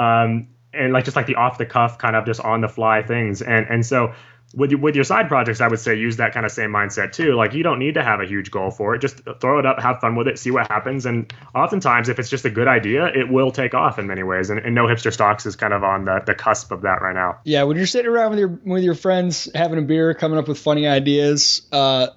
[0.00, 3.00] um, and like just like the off the cuff kind of just on the fly
[3.02, 4.12] things, and and so
[4.56, 7.12] with your, with your side projects, I would say use that kind of same mindset
[7.12, 7.34] too.
[7.34, 9.00] Like you don't need to have a huge goal for it.
[9.00, 11.06] Just throw it up, have fun with it, see what happens.
[11.06, 14.50] And oftentimes, if it's just a good idea, it will take off in many ways.
[14.50, 17.14] And, and no hipster stocks is kind of on the, the cusp of that right
[17.14, 17.40] now.
[17.44, 20.48] Yeah, when you're sitting around with your with your friends having a beer, coming up
[20.48, 22.08] with funny ideas, uh,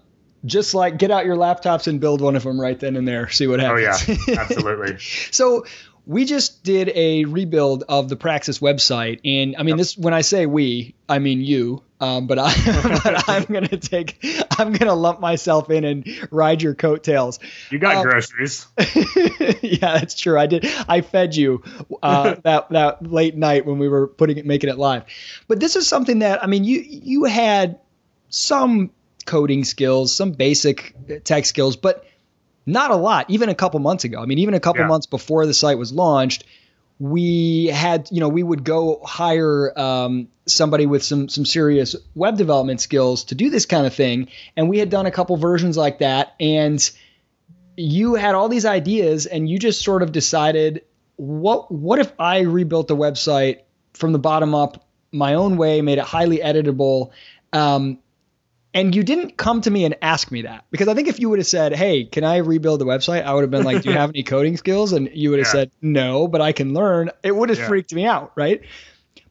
[0.46, 3.30] just like get out your laptops and build one of them right then and there.
[3.30, 4.04] See what happens.
[4.08, 4.98] Oh yeah, absolutely.
[5.32, 5.66] so
[6.08, 9.78] we just did a rebuild of the Praxis website, and I mean yep.
[9.78, 9.98] this.
[9.98, 11.84] When I say we, I mean you.
[12.00, 12.54] Um, but, I,
[13.28, 14.24] I'm gonna take,
[14.58, 17.40] I'm gonna lump myself in and ride your coattails.
[17.72, 18.68] You got um, groceries.
[19.62, 20.40] yeah, that's true.
[20.40, 20.66] I did.
[20.88, 21.64] I fed you
[22.02, 25.04] uh, that that late night when we were putting it, making it live.
[25.48, 27.80] But this is something that I mean, you you had
[28.30, 28.92] some
[29.26, 32.06] coding skills, some basic tech skills, but
[32.68, 33.30] not a lot.
[33.30, 34.22] Even a couple months ago.
[34.22, 34.88] I mean, even a couple yeah.
[34.88, 36.44] months before the site was launched,
[37.00, 42.38] we had, you know, we would go hire um, somebody with some some serious web
[42.38, 45.78] development skills to do this kind of thing, and we had done a couple versions
[45.78, 46.90] like that, and
[47.76, 50.82] you had all these ideas, and you just sort of decided,
[51.16, 53.62] what what if I rebuilt the website
[53.94, 57.12] from the bottom up my own way, made it highly editable,
[57.54, 58.00] um,
[58.78, 61.30] and you didn't come to me and ask me that because I think if you
[61.30, 63.90] would have said, "Hey, can I rebuild the website?" I would have been like, "Do
[63.90, 65.52] you have any coding skills?" And you would have yeah.
[65.52, 67.68] said, "No, but I can learn." It would have yeah.
[67.68, 68.62] freaked me out, right?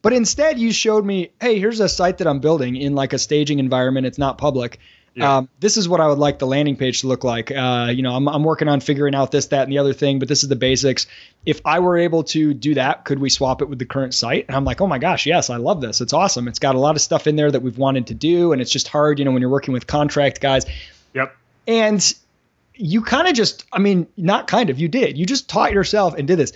[0.03, 3.19] But instead, you showed me, "Hey, here's a site that I'm building in like a
[3.19, 4.07] staging environment.
[4.07, 4.81] It's not public.
[5.17, 5.39] Yeah.
[5.39, 7.51] Um, this is what I would like the landing page to look like.
[7.51, 10.19] Uh, you know, I'm, I'm working on figuring out this, that, and the other thing,
[10.19, 11.07] but this is the basics.
[11.47, 14.45] If I were able to do that, could we swap it with the current site?
[14.47, 16.03] And I'm like, oh my gosh, yes, I love this.
[16.03, 16.49] It's awesome.
[16.49, 18.71] It's got a lot of stuff in there that we've wanted to do, and it's
[18.71, 20.67] just hard, you know, when you're working with contract guys.
[21.15, 21.35] Yep.
[21.67, 22.15] And
[22.75, 25.17] you kind of just, I mean, not kind of, you did.
[25.17, 26.53] You just taught yourself and did this.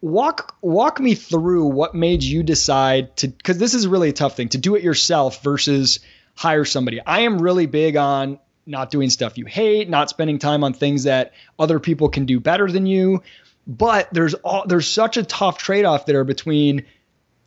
[0.00, 4.34] Walk walk me through what made you decide to, because this is really a tough
[4.34, 6.00] thing to do it yourself versus
[6.38, 7.00] hire somebody.
[7.04, 11.02] I am really big on not doing stuff you hate, not spending time on things
[11.02, 13.24] that other people can do better than you.
[13.66, 16.84] But there's all, there's such a tough trade-off there between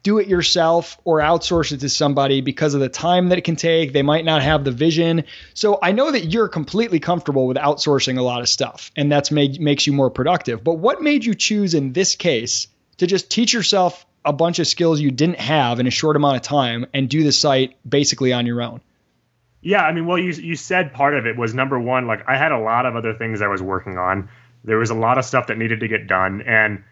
[0.04, 3.56] do it yourself or outsource it to somebody because of the time that it can
[3.56, 3.94] take.
[3.94, 5.24] They might not have the vision.
[5.54, 9.32] So I know that you're completely comfortable with outsourcing a lot of stuff and that's
[9.32, 10.66] made makes you more productive.
[10.66, 14.68] But what made you choose in this case to just teach yourself a bunch of
[14.68, 18.34] skills you didn't have in a short amount of time and do the site basically
[18.34, 18.82] on your own?
[19.62, 22.08] Yeah, I mean, well, you you said part of it was number one.
[22.08, 24.30] Like, I had a lot of other things I was working on.
[24.64, 26.84] There was a lot of stuff that needed to get done, and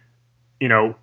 [0.59, 0.95] you know,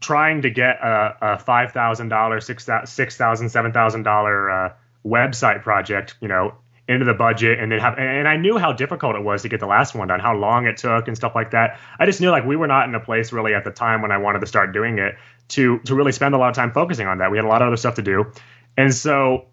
[0.00, 4.72] trying to get a, a five thousand dollar, six six thousand, seven thousand dollar uh,
[5.04, 6.54] website project, you know,
[6.88, 7.98] into the budget, and then have.
[7.98, 10.66] And I knew how difficult it was to get the last one done, how long
[10.66, 11.78] it took, and stuff like that.
[12.00, 14.10] I just knew like we were not in a place really at the time when
[14.10, 15.14] I wanted to start doing it
[15.48, 17.30] to to really spend a lot of time focusing on that.
[17.30, 18.32] We had a lot of other stuff to do,
[18.76, 19.46] and so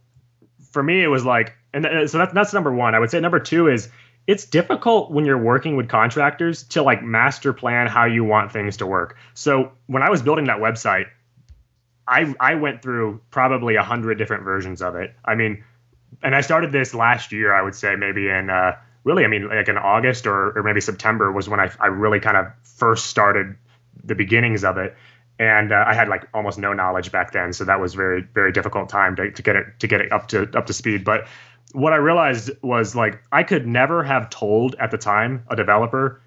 [0.72, 2.96] for me, it was like, and so that's that's number one.
[2.96, 3.90] I would say number two is
[4.26, 8.78] it's difficult when you're working with contractors to like master plan how you want things
[8.78, 9.18] to work.
[9.34, 11.08] So when I was building that website,
[12.08, 15.14] I I went through probably a hundred different versions of it.
[15.24, 15.64] I mean,
[16.22, 17.54] and I started this last year.
[17.54, 20.82] I would say maybe in uh, really, I mean, like in August or or maybe
[20.82, 23.56] September was when I I really kind of first started
[24.04, 24.96] the beginnings of it
[25.40, 28.52] and uh, I had like almost no knowledge back then, so that was very very
[28.52, 31.04] difficult time to, to get it to get it up to up to speed.
[31.04, 31.28] But
[31.74, 36.22] what I realized was like I could never have told at the time a developer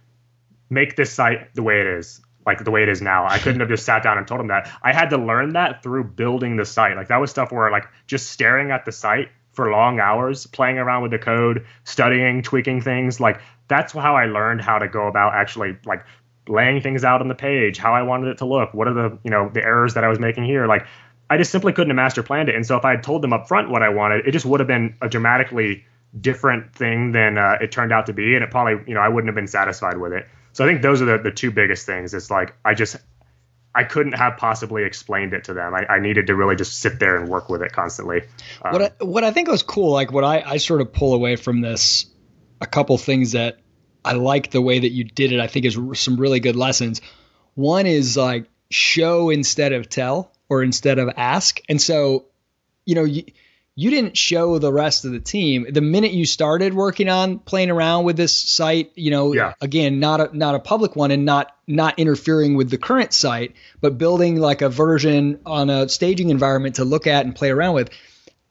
[0.69, 3.27] make this site the way it is like the way it is now.
[3.27, 4.71] I couldn't have just sat down and told them that.
[4.83, 6.97] I had to learn that through building the site.
[6.97, 10.79] Like that was stuff where like just staring at the site for long hours, playing
[10.79, 13.19] around with the code, studying, tweaking things.
[13.19, 16.05] Like that's how I learned how to go about actually like
[16.49, 19.19] laying things out on the page, how I wanted it to look, what are the
[19.25, 20.87] you know the errors that I was making here, like
[21.29, 22.55] I just simply couldn't have master planned it.
[22.55, 24.61] And so if I had told them up front what I wanted, it just would
[24.61, 25.85] have been a dramatically
[26.19, 29.09] different thing than uh, it turned out to be, and it probably you know I
[29.09, 30.27] wouldn't have been satisfied with it.
[30.53, 32.15] So I think those are the, the two biggest things.
[32.15, 32.97] It's like I just
[33.75, 35.75] I couldn't have possibly explained it to them.
[35.75, 38.23] I, I, needed to really just sit there and work with it constantly.
[38.65, 41.13] Um, what I, what I think was cool, like what I, I sort of pull
[41.13, 42.07] away from this,
[42.63, 43.59] a couple things that
[44.07, 45.41] I like the way that you did it.
[45.41, 47.01] I think is some really good lessons.
[47.55, 51.61] One is like show instead of tell or instead of ask.
[51.69, 52.27] And so,
[52.85, 53.25] you know, you,
[53.77, 57.71] you didn't show the rest of the team the minute you started working on playing
[57.71, 59.53] around with this site you know yeah.
[59.61, 63.55] again not a not a public one and not not interfering with the current site
[63.81, 67.75] but building like a version on a staging environment to look at and play around
[67.75, 67.91] with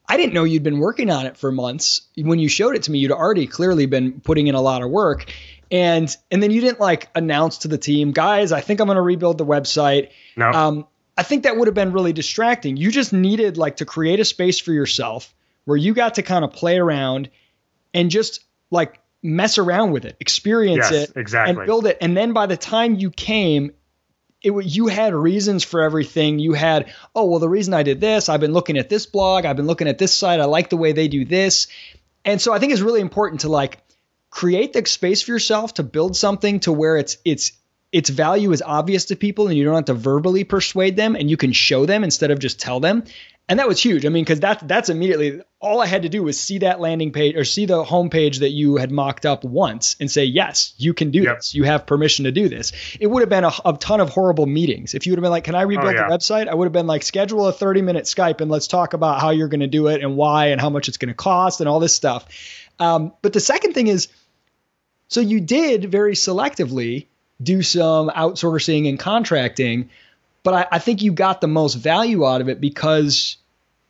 [0.08, 2.02] I didn't know you'd been working on it for months.
[2.16, 4.90] When you showed it to me, you'd already clearly been putting in a lot of
[4.90, 5.32] work.
[5.70, 8.96] And and then you didn't like announce to the team, guys, I think I'm going
[8.96, 10.10] to rebuild the website.
[10.36, 10.50] No.
[10.50, 12.76] Um, I think that would have been really distracting.
[12.76, 16.44] You just needed like to create a space for yourself where you got to kind
[16.44, 17.30] of play around
[17.92, 21.56] and just like mess around with it, experience yes, it, exactly.
[21.56, 21.98] and build it.
[22.00, 23.72] And then by the time you came,
[24.46, 26.38] it you had reasons for everything.
[26.38, 29.44] You had, oh well, the reason I did this, I've been looking at this blog,
[29.44, 31.66] I've been looking at this site, I like the way they do this,
[32.24, 33.78] and so I think it's really important to like
[34.30, 37.52] create the space for yourself to build something to where it's it's
[37.90, 41.30] its value is obvious to people and you don't have to verbally persuade them and
[41.30, 43.04] you can show them instead of just tell them.
[43.48, 44.04] And that was huge.
[44.04, 47.12] I mean, because that that's immediately all I had to do was see that landing
[47.12, 50.92] page or see the homepage that you had mocked up once and say, yes, you
[50.94, 51.36] can do yep.
[51.36, 51.54] this.
[51.54, 52.72] You have permission to do this.
[52.98, 54.94] It would have been a, a, ton of horrible meetings.
[54.94, 56.08] If you would have been like, can I rebuild oh, yeah.
[56.08, 56.48] the website?
[56.48, 59.30] I would have been like, schedule a 30 minute Skype and let's talk about how
[59.30, 61.68] you're going to do it and why and how much it's going to cost and
[61.68, 62.26] all this stuff.
[62.80, 64.08] Um, but the second thing is,
[65.06, 67.06] so you did very selectively
[67.40, 69.90] do some outsourcing and contracting,
[70.46, 73.36] but I, I think you got the most value out of it because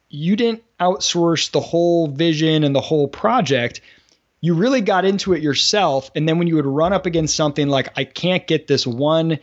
[0.09, 3.83] you didn't outsource the whole vision and the whole project.
[4.41, 6.11] You really got into it yourself.
[6.17, 9.39] And then when you would run up against something like, I can't get this one,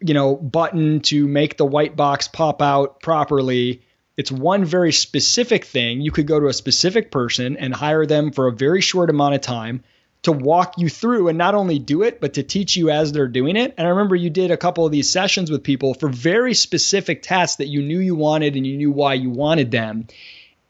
[0.00, 3.82] you know, button to make the white box pop out properly.
[4.16, 6.00] It's one very specific thing.
[6.00, 9.36] You could go to a specific person and hire them for a very short amount
[9.36, 9.84] of time
[10.22, 13.28] to walk you through and not only do it, but to teach you as they're
[13.28, 13.74] doing it.
[13.76, 17.22] And I remember you did a couple of these sessions with people for very specific
[17.22, 20.06] tasks that you knew you wanted and you knew why you wanted them.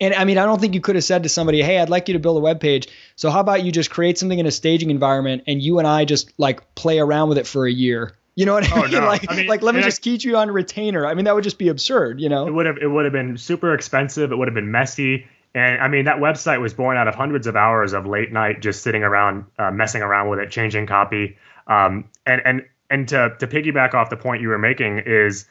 [0.00, 2.08] And I mean, I don't think you could have said to somebody, "Hey, I'd like
[2.08, 2.88] you to build a web page.
[3.14, 6.06] So how about you just create something in a staging environment and you and I
[6.06, 8.92] just like play around with it for a year." You know what I oh, mean?
[8.92, 9.00] No.
[9.00, 11.06] like, I mean, like let me just I, keep you on retainer.
[11.06, 12.46] I mean, that would just be absurd, you know.
[12.46, 14.32] It would have it would have been super expensive.
[14.32, 15.26] It would have been messy.
[15.54, 18.60] And I mean, that website was born out of hundreds of hours of late night
[18.60, 21.36] just sitting around, uh, messing around with it, changing copy.
[21.66, 25.46] Um, and and and to to piggyback off the point you were making is,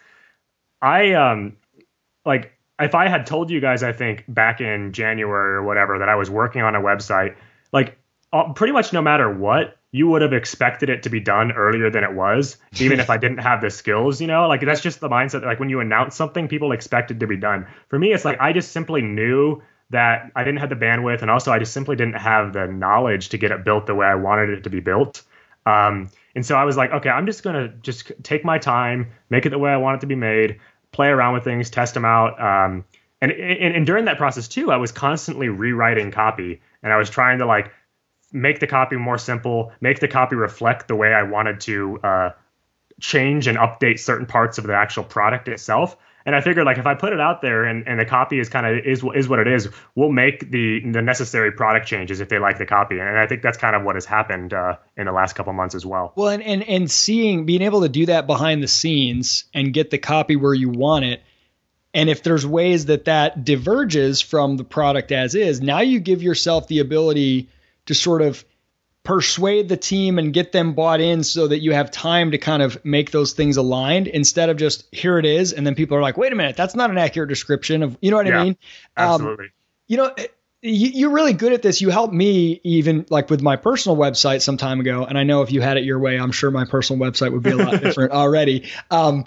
[0.82, 1.58] I um,
[2.26, 6.10] like if I had told you guys, I think back in January or whatever, that
[6.10, 7.36] I was working on a website,
[7.72, 7.98] like
[8.34, 11.90] uh, pretty much no matter what, you would have expected it to be done earlier
[11.90, 14.48] than it was, even if I didn't have the skills, you know?
[14.48, 15.44] Like that's just the mindset.
[15.44, 17.68] Like when you announce something, people expect it to be done.
[17.90, 19.62] For me, it's like I just simply knew
[19.92, 23.30] that I didn't have the bandwidth, and also I just simply didn't have the knowledge
[23.30, 25.22] to get it built the way I wanted it to be built.
[25.66, 29.46] Um, and so I was like, okay, I'm just gonna just take my time, make
[29.46, 30.60] it the way I want it to be made,
[30.92, 32.42] play around with things, test them out.
[32.42, 32.86] Um,
[33.22, 37.10] and, and and during that process too, I was constantly rewriting copy, and I was
[37.10, 37.72] trying to like
[38.32, 42.30] make the copy more simple, make the copy reflect the way I wanted to uh,
[43.02, 45.98] change and update certain parts of the actual product itself.
[46.24, 48.48] And I figured like if I put it out there and, and the copy is
[48.48, 52.30] kind of is is what it is, we'll make the the necessary product changes if
[52.30, 53.00] they like the copy.
[53.00, 55.74] And I think that's kind of what has happened uh, in the last couple months
[55.74, 56.14] as well.
[56.16, 59.90] Well, and, and and seeing being able to do that behind the scenes and get
[59.90, 61.24] the copy where you want it.
[61.94, 66.22] And if there's ways that that diverges from the product as is, now you give
[66.22, 67.50] yourself the ability
[67.88, 68.46] to sort of
[69.04, 72.62] persuade the team and get them bought in so that you have time to kind
[72.62, 75.54] of make those things aligned instead of just here it is.
[75.54, 78.12] And then people are like wait a minute that's not an accurate description of you
[78.12, 78.58] know what yeah, i mean?
[78.98, 79.46] Um, absolutely.
[79.46, 79.52] um,
[79.88, 80.16] you know
[80.64, 81.82] you're really good at this.
[81.82, 85.42] You helped me even like with my personal website some time ago and i know
[85.42, 87.82] if you had it your way i'm sure my personal website would be a lot
[87.82, 88.70] different already.
[88.92, 89.26] Um,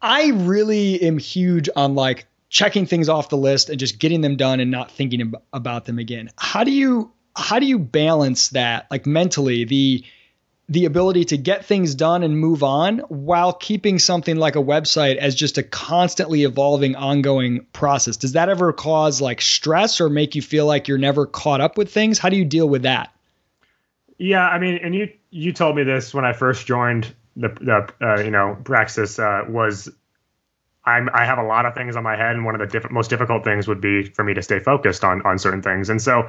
[0.00, 4.36] i really am huge on like checking things off the list and just getting them
[4.36, 6.28] done and not thinking about them again.
[6.36, 10.04] How do you how do you balance that like mentally the
[10.68, 15.16] the ability to get things done and move on while keeping something like a website
[15.16, 18.16] as just a constantly evolving ongoing process?
[18.16, 21.76] Does that ever cause like stress or make you feel like you're never caught up
[21.76, 22.18] with things?
[22.18, 23.12] How do you deal with that?
[24.18, 28.06] Yeah i mean and you you told me this when i first joined the, the
[28.06, 29.90] uh, you know praxis uh, was
[30.84, 32.90] I'm, I have a lot of things on my head, and one of the diff-
[32.90, 35.90] most difficult things would be for me to stay focused on on certain things.
[35.90, 36.28] And so,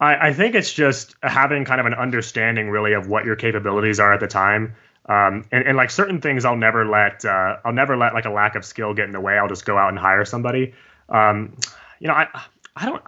[0.00, 4.00] I, I think it's just having kind of an understanding really of what your capabilities
[4.00, 4.74] are at the time.
[5.06, 8.30] Um, and, and like certain things I'll never let uh, I'll never let like a
[8.30, 9.38] lack of skill get in the way.
[9.38, 10.74] I'll just go out and hire somebody.
[11.08, 11.56] Um,
[11.98, 12.28] you know, I
[12.76, 13.02] I don't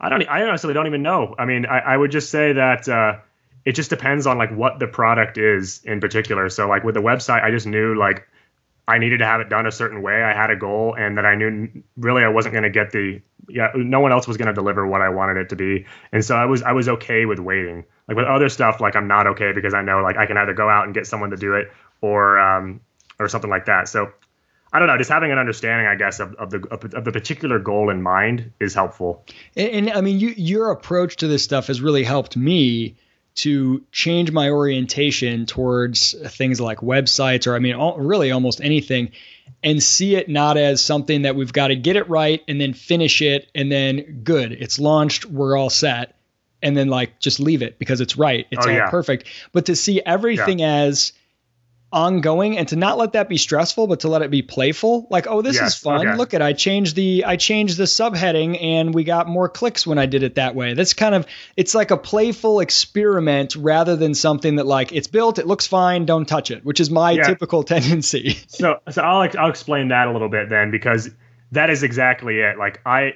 [0.00, 1.34] I don't I honestly don't even know.
[1.38, 3.18] I mean, I, I would just say that uh,
[3.64, 6.48] it just depends on like what the product is in particular.
[6.48, 8.28] So like with the website, I just knew like
[8.86, 10.22] I needed to have it done a certain way.
[10.22, 13.20] I had a goal, and that I knew really I wasn't going to get the
[13.48, 13.70] yeah.
[13.74, 16.36] No one else was going to deliver what I wanted it to be, and so
[16.36, 17.84] I was I was okay with waiting.
[18.08, 20.54] Like with other stuff, like I'm not okay because I know like I can either
[20.54, 21.70] go out and get someone to do it
[22.00, 22.80] or um
[23.18, 23.88] or something like that.
[23.88, 24.12] So
[24.72, 24.96] I don't know.
[24.96, 26.66] Just having an understanding, I guess, of, of the
[26.96, 29.24] of the particular goal in mind is helpful.
[29.54, 32.96] And, and I mean, you, your approach to this stuff has really helped me
[33.34, 39.12] to change my orientation towards things like websites or I mean all, really almost anything
[39.62, 42.74] and see it not as something that we've got to get it right and then
[42.74, 46.14] finish it and then good it's launched we're all set
[46.62, 48.90] and then like just leave it because it's right it's oh, all yeah.
[48.90, 50.74] perfect but to see everything yeah.
[50.74, 51.12] as
[51.92, 55.26] ongoing and to not let that be stressful but to let it be playful like
[55.26, 56.16] oh this yes, is fun okay.
[56.16, 59.98] look at i changed the i changed the subheading and we got more clicks when
[59.98, 61.26] i did it that way that's kind of
[61.56, 66.06] it's like a playful experiment rather than something that like it's built it looks fine
[66.06, 67.24] don't touch it which is my yeah.
[67.24, 71.10] typical tendency so so i'll i'll explain that a little bit then because
[71.52, 73.12] that is exactly it like i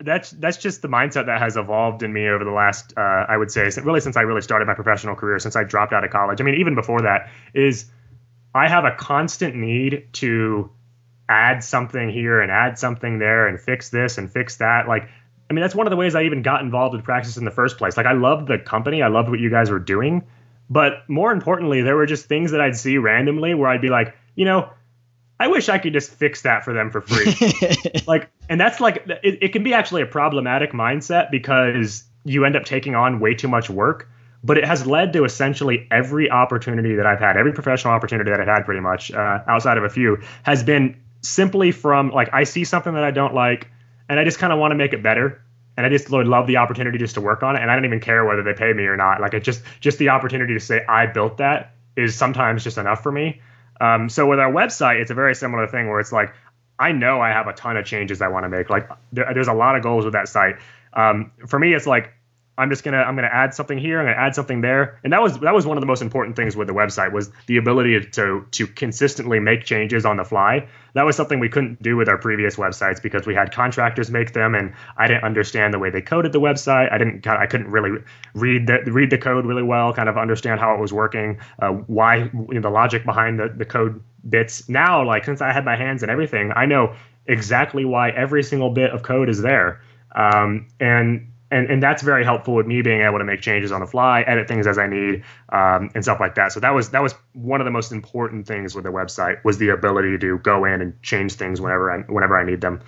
[0.00, 3.36] that's that's just the mindset that has evolved in me over the last uh, I
[3.36, 6.10] would say really since I really started my professional career since I dropped out of
[6.10, 6.40] college.
[6.40, 7.90] I mean even before that is
[8.54, 10.70] I have a constant need to
[11.28, 15.08] add something here and add something there and fix this and fix that like
[15.48, 17.50] I mean that's one of the ways I even got involved with Praxis in the
[17.50, 17.96] first place.
[17.96, 20.26] Like I loved the company, I loved what you guys were doing,
[20.70, 24.16] but more importantly there were just things that I'd see randomly where I'd be like,
[24.34, 24.70] you know,
[25.40, 27.34] I wish I could just fix that for them for free.
[28.06, 32.56] like, and that's like, it, it can be actually a problematic mindset because you end
[32.56, 34.08] up taking on way too much work.
[34.44, 38.40] But it has led to essentially every opportunity that I've had, every professional opportunity that
[38.40, 42.44] I've had, pretty much uh, outside of a few, has been simply from like I
[42.44, 43.68] see something that I don't like,
[44.08, 45.42] and I just kind of want to make it better
[45.80, 47.62] and I just would love the opportunity just to work on it.
[47.62, 49.20] And I don't even care whether they pay me or not.
[49.20, 53.02] Like it just just the opportunity to say I built that is sometimes just enough
[53.02, 53.40] for me.
[53.80, 56.34] Um, so with our website, it's a very similar thing where it's like,
[56.78, 58.70] I know I have a ton of changes I want to make.
[58.70, 60.56] Like there, there's a lot of goals with that site.
[60.92, 62.12] Um, for me, it's like
[62.60, 63.98] I'm just gonna I'm gonna add something here.
[63.98, 66.36] I'm gonna add something there, and that was that was one of the most important
[66.36, 70.68] things with the website was the ability to to consistently make changes on the fly.
[70.94, 74.34] That was something we couldn't do with our previous websites because we had contractors make
[74.34, 76.92] them, and I didn't understand the way they coded the website.
[76.92, 78.02] I didn't I couldn't really
[78.34, 81.70] read the read the code really well, kind of understand how it was working, uh,
[81.70, 84.68] why you know, the logic behind the the code bits.
[84.68, 86.94] Now, like since I had my hands in everything, I know
[87.26, 89.80] exactly why every single bit of code is there.
[90.14, 93.80] Um, and and and that's very helpful with me being able to make changes on
[93.80, 96.52] the fly, edit things as I need, um, and stuff like that.
[96.52, 99.58] So that was that was one of the most important things with the website was
[99.58, 102.80] the ability to go in and change things whenever I whenever I need them.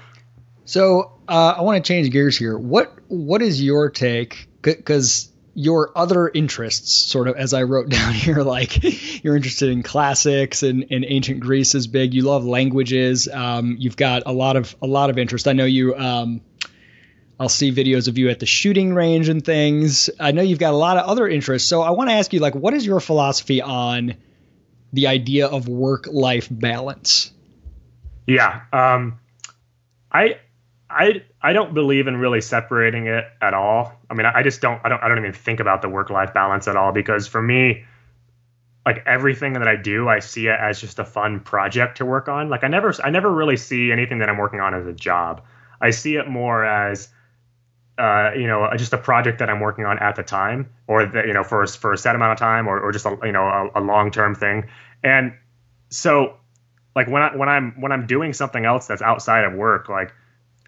[0.64, 2.56] So uh, I want to change gears here.
[2.56, 4.48] What what is your take?
[4.62, 9.82] Because your other interests, sort of as I wrote down here, like you're interested in
[9.82, 12.14] classics and, and ancient Greece is big.
[12.14, 13.28] You love languages.
[13.28, 15.48] Um, you've got a lot of a lot of interest.
[15.48, 15.94] I know you.
[15.94, 16.42] Um,
[17.42, 20.08] I'll see videos of you at the shooting range and things.
[20.20, 21.68] I know you've got a lot of other interests.
[21.68, 24.14] So I want to ask you, like, what is your philosophy on
[24.92, 27.32] the idea of work life balance?
[28.28, 28.60] Yeah.
[28.72, 29.18] Um,
[30.12, 30.38] I,
[30.88, 33.92] I, I don't believe in really separating it at all.
[34.08, 36.32] I mean, I just don't, I don't, I don't even think about the work life
[36.32, 37.82] balance at all because for me,
[38.86, 42.28] like everything that I do, I see it as just a fun project to work
[42.28, 42.50] on.
[42.50, 45.42] Like I never, I never really see anything that I'm working on as a job.
[45.80, 47.08] I see it more as
[47.98, 51.34] uh, you know, just a project that I'm working on at the time, or you
[51.34, 53.80] know, for for a set amount of time, or, or just a you know a,
[53.80, 54.68] a long term thing.
[55.04, 55.34] And
[55.90, 56.36] so,
[56.96, 60.12] like when I when I'm when I'm doing something else that's outside of work, like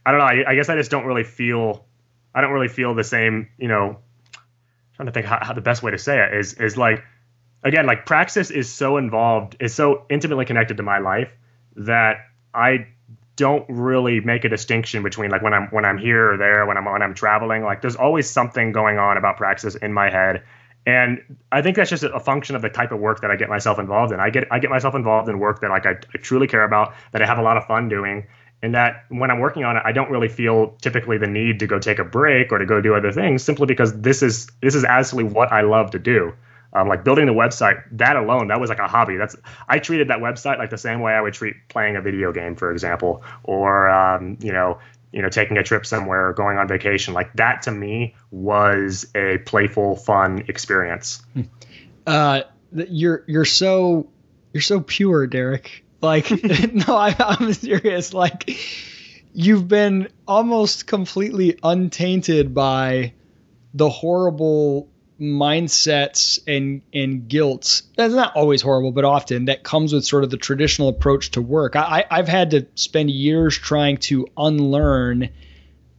[0.04, 1.86] I don't know, I, I guess I just don't really feel,
[2.34, 3.48] I don't really feel the same.
[3.58, 3.98] You know,
[4.96, 7.04] trying to think how, how the best way to say it is is like
[7.64, 11.30] again, like praxis is so involved, is so intimately connected to my life
[11.76, 12.88] that I
[13.36, 16.76] don't really make a distinction between like when I'm when I'm here or there, when
[16.76, 17.62] I'm when I'm traveling.
[17.62, 20.44] Like there's always something going on about praxis in my head.
[20.86, 23.48] And I think that's just a function of the type of work that I get
[23.48, 24.20] myself involved in.
[24.20, 26.94] I get I get myself involved in work that like I, I truly care about,
[27.12, 28.26] that I have a lot of fun doing,
[28.62, 31.66] and that when I'm working on it, I don't really feel typically the need to
[31.66, 34.74] go take a break or to go do other things, simply because this is this
[34.74, 36.34] is absolutely what I love to do.
[36.74, 39.16] Um, like building the website, that alone, that was like a hobby.
[39.16, 39.36] That's
[39.68, 42.56] I treated that website like the same way I would treat playing a video game,
[42.56, 44.80] for example, or um, you know,
[45.12, 47.14] you know, taking a trip somewhere or going on vacation.
[47.14, 51.22] Like that to me was a playful, fun experience.
[52.06, 54.08] Uh, you're you're so
[54.54, 55.84] you're so pure, Derek.
[56.00, 56.30] Like,
[56.72, 58.14] no, I, I'm serious.
[58.14, 58.58] Like,
[59.32, 63.12] you've been almost completely untainted by
[63.74, 64.88] the horrible
[65.20, 70.30] mindsets and and guilt that's not always horrible but often that comes with sort of
[70.30, 71.76] the traditional approach to work.
[71.76, 75.28] I, i've had to spend years trying to unlearn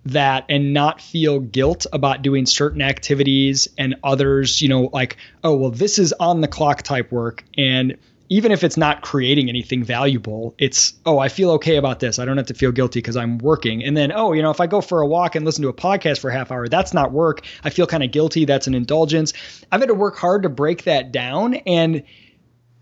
[0.08, 5.56] that and not feel guilt about doing certain activities and others you know like oh
[5.56, 7.98] well this is on the clock type work and
[8.28, 12.18] even if it's not creating anything valuable, it's, oh, I feel okay about this.
[12.18, 13.84] I don't have to feel guilty because I'm working.
[13.84, 15.74] And then, oh, you know, if I go for a walk and listen to a
[15.74, 17.46] podcast for a half hour, that's not work.
[17.64, 18.46] I feel kind of guilty.
[18.46, 19.34] That's an indulgence.
[19.72, 21.54] I've had to work hard to break that down.
[21.54, 22.04] And,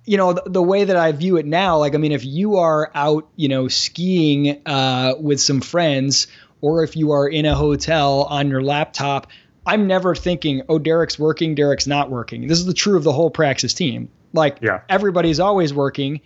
[0.05, 2.57] you know, the, the way that I view it now, like, I mean, if you
[2.57, 6.27] are out, you know, skiing uh, with some friends,
[6.61, 9.27] or if you are in a hotel on your laptop,
[9.65, 12.47] I'm never thinking, oh, Derek's working, Derek's not working.
[12.47, 14.81] This is the true of the whole Praxis team Like Yeah.
[14.89, 16.21] everybody's always working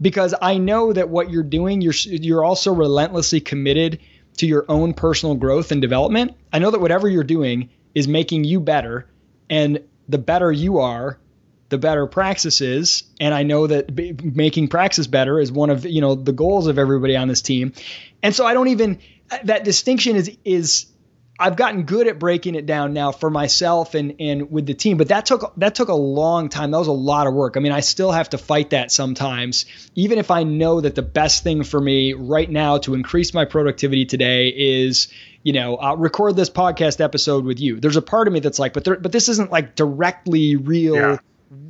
[0.00, 3.98] because I know that what you're doing, you're you're also relentlessly committed
[4.38, 6.34] to your own personal growth and development.
[6.52, 9.10] I know that whatever you're doing is making you better,
[9.50, 11.18] and the better you are,
[11.68, 13.02] the better Praxis is.
[13.20, 16.68] And I know that b- making Praxis better is one of you know the goals
[16.68, 17.72] of everybody on this team.
[18.22, 20.86] And so I don't even uh, that distinction is is
[21.40, 24.98] I've gotten good at breaking it down now for myself and and with the team,
[24.98, 26.70] but that took that took a long time.
[26.70, 27.56] That was a lot of work.
[27.56, 29.64] I mean, I still have to fight that sometimes,
[29.94, 33.46] even if I know that the best thing for me right now to increase my
[33.46, 35.08] productivity today is,
[35.42, 37.80] you know, uh, record this podcast episode with you.
[37.80, 40.94] There's a part of me that's like, but there, but this isn't like directly real
[40.94, 41.16] Yeah.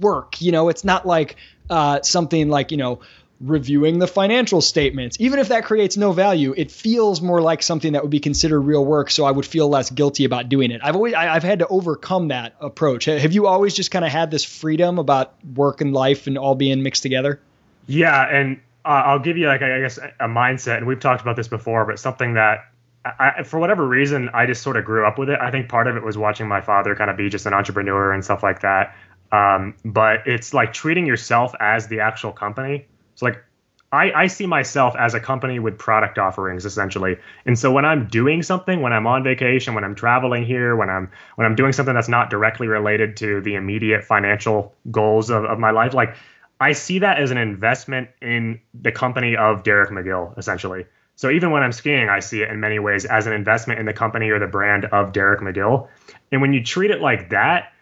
[0.00, 0.42] work.
[0.42, 1.36] You know, it's not like
[1.70, 3.00] uh, something like you know
[3.41, 5.16] reviewing the financial statements.
[5.18, 8.61] Even if that creates no value, it feels more like something that would be considered
[8.61, 9.11] real work.
[9.11, 10.80] So I would feel less guilty about doing it.
[10.84, 13.07] I've always I, I've had to overcome that approach.
[13.07, 16.55] Have you always just kind of had this freedom about work and life and all
[16.55, 17.41] being mixed together?
[17.86, 21.36] Yeah, and uh, I'll give you like I guess a mindset, and we've talked about
[21.36, 22.66] this before, but something that
[23.05, 25.38] I- for whatever reason I just sort of grew up with it.
[25.41, 28.12] I think part of it was watching my father kind of be just an entrepreneur
[28.12, 28.95] and stuff like that.
[29.32, 32.86] Um, but it's like treating yourself as the actual company.
[33.20, 33.44] So like
[33.92, 37.18] I, I see myself as a company with product offerings essentially.
[37.44, 40.88] And so when I'm doing something, when I'm on vacation, when I'm traveling here, when
[40.88, 45.44] I'm when I'm doing something that's not directly related to the immediate financial goals of,
[45.44, 46.16] of my life, like
[46.60, 50.86] I see that as an investment in the company of Derek Magill, essentially.
[51.16, 53.86] So even when I'm skiing, I see it in many ways as an investment in
[53.86, 55.88] the company or the brand of Derek Magill.
[56.32, 57.72] And when you treat it like that,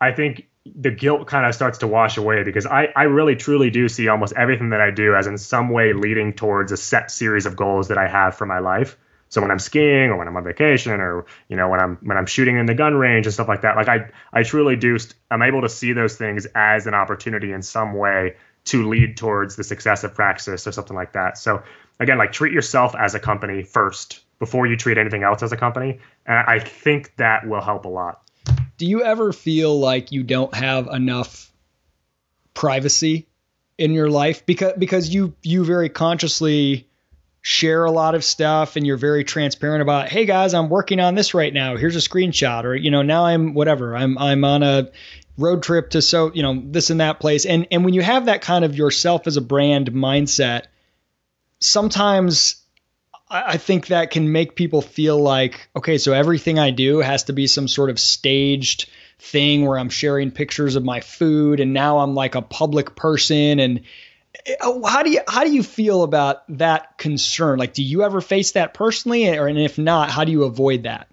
[0.00, 3.70] I think the guilt kind of starts to wash away because I, I really truly
[3.70, 7.10] do see almost everything that I do as in some way leading towards a set
[7.10, 8.96] series of goals that I have for my life.
[9.28, 12.16] So when I'm skiing or when I'm on vacation or you know when I'm when
[12.16, 14.96] I'm shooting in the gun range and stuff like that, like I I truly do
[15.30, 18.36] I'm able to see those things as an opportunity in some way
[18.66, 21.36] to lead towards the success of Praxis or something like that.
[21.36, 21.62] So
[22.00, 25.56] again, like treat yourself as a company first before you treat anything else as a
[25.56, 28.23] company, and I think that will help a lot.
[28.76, 31.52] Do you ever feel like you don't have enough
[32.54, 33.26] privacy
[33.78, 34.44] in your life?
[34.46, 36.88] Because because you you very consciously
[37.40, 41.14] share a lot of stuff and you're very transparent about hey guys I'm working on
[41.14, 41.76] this right now.
[41.76, 43.96] Here's a screenshot or you know now I'm whatever.
[43.96, 44.90] I'm I'm on a
[45.36, 47.44] road trip to so you know this and that place.
[47.46, 50.64] And and when you have that kind of yourself as a brand mindset
[51.60, 52.63] sometimes
[53.34, 57.32] I think that can make people feel like, okay, so everything I do has to
[57.32, 61.98] be some sort of staged thing where I'm sharing pictures of my food and now
[61.98, 63.80] I'm like a public person and
[64.60, 67.58] uh, how do you how do you feel about that concern?
[67.58, 70.84] Like do you ever face that personally or and if not, how do you avoid
[70.84, 71.08] that?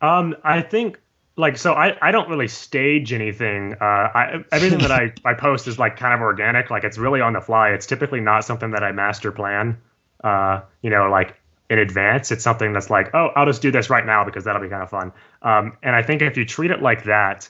[0.00, 1.00] Um, I think
[1.36, 3.74] like so I, I don't really stage anything.
[3.80, 6.70] Uh, I everything that I, I post is like kind of organic.
[6.70, 7.70] Like it's really on the fly.
[7.70, 9.78] It's typically not something that I master plan.
[10.24, 11.36] Uh, you know, like
[11.70, 12.32] in advance.
[12.32, 14.82] It's something that's like, oh, I'll just do this right now because that'll be kind
[14.82, 15.12] of fun.
[15.42, 17.48] Um, and I think if you treat it like that,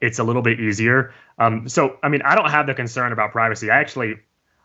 [0.00, 1.14] it's a little bit easier.
[1.38, 3.70] Um, so I mean, I don't have the concern about privacy.
[3.70, 4.16] I actually,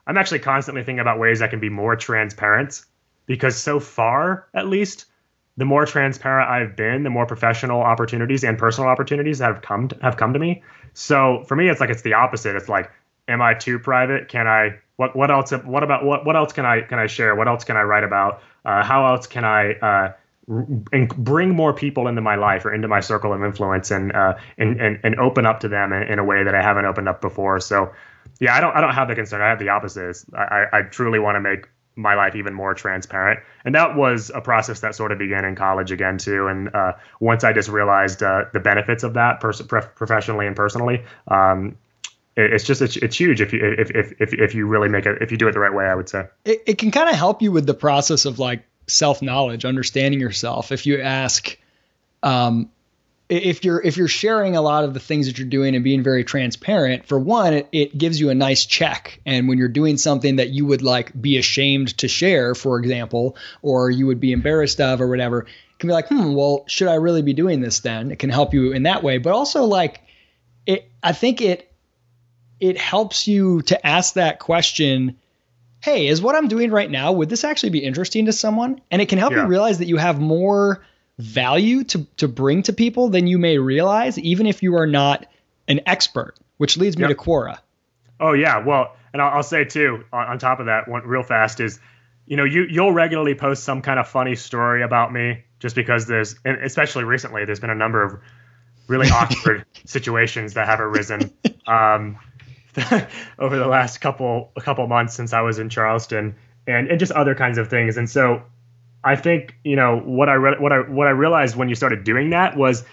[0.08, 2.84] I'm actually constantly thinking about ways I can be more transparent
[3.28, 5.06] because so far, at least,
[5.58, 9.98] the more transparent I've been, the more professional opportunities and personal opportunities have come to,
[10.02, 10.64] have come to me.
[10.94, 12.56] So for me, it's like it's the opposite.
[12.56, 12.90] It's like,
[13.28, 14.28] am I too private?
[14.28, 14.80] Can I?
[14.98, 15.52] What what else?
[15.52, 17.36] What about what what else can I can I share?
[17.36, 18.42] What else can I write about?
[18.66, 19.74] Uh, how else can I?
[19.74, 20.14] Uh,
[20.92, 24.36] and bring more people into my life or into my circle of influence and uh,
[24.58, 27.08] and, and and open up to them in, in a way that I haven't opened
[27.08, 27.60] up before.
[27.60, 27.92] So,
[28.40, 29.42] yeah, I don't I don't have the concern.
[29.42, 30.18] I have the opposite.
[30.34, 33.40] I I, truly want to make my life even more transparent.
[33.66, 36.48] And that was a process that sort of began in college again too.
[36.48, 40.56] And uh, once I just realized uh, the benefits of that, pers- prof- professionally and
[40.56, 41.78] personally, um,
[42.36, 45.22] it's just it's, it's huge if you if, if if if you really make it
[45.22, 45.86] if you do it the right way.
[45.86, 46.28] I would say.
[46.46, 50.20] It, it can kind of help you with the process of like self knowledge, understanding
[50.20, 50.72] yourself.
[50.72, 51.58] If you ask,
[52.24, 52.72] um,
[53.28, 56.04] if you're if you're sharing a lot of the things that you're doing and being
[56.04, 59.20] very transparent, for one, it, it gives you a nice check.
[59.26, 63.36] And when you're doing something that you would like be ashamed to share, for example,
[63.62, 66.88] or you would be embarrassed of or whatever, it can be like, hmm, well, should
[66.88, 68.12] I really be doing this then?
[68.12, 69.18] It can help you in that way.
[69.18, 70.02] But also like
[70.66, 71.71] it I think it
[72.62, 75.18] it helps you to ask that question
[75.84, 78.80] hey, is what I'm doing right now, would this actually be interesting to someone?
[78.92, 79.42] And it can help Yeah.
[79.42, 80.86] you realize that you have more
[81.18, 85.26] value to, to bring to people than you may realize, even if you are not
[85.68, 87.10] an expert, which leads me Yep.
[87.10, 87.58] to Quora.
[88.20, 91.24] Oh yeah, well, and I'll, I'll say too on, on top of that, one real
[91.24, 91.80] fast is,
[92.28, 96.06] you know, you you'll regularly post some kind of funny story about me just because
[96.06, 98.22] there's, and especially recently, there's been a number of
[98.88, 101.32] really awkward situations that have arisen.
[101.66, 102.20] Um,
[103.40, 106.36] over the last couple a couple months since I was in Charleston,
[106.68, 107.98] and and just other kinds of things.
[107.98, 108.42] And so,
[109.04, 112.04] I think you know what I re- what I what I realized when you started
[112.04, 112.84] doing that was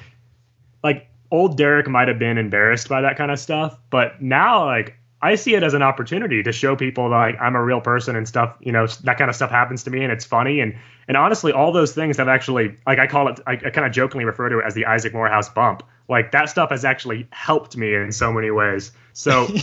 [0.83, 4.98] like old Derek might have been embarrassed by that kind of stuff, but now like
[5.21, 8.15] I see it as an opportunity to show people that like I'm a real person
[8.17, 8.57] and stuff.
[8.61, 10.77] You know that kind of stuff happens to me and it's funny and
[11.09, 13.93] and honestly, all those things have actually like I call it I, I kind of
[13.93, 15.83] jokingly refer to it as the Isaac Morehouse bump.
[16.09, 18.93] Like that stuff has actually helped me in so many ways.
[19.13, 19.49] So.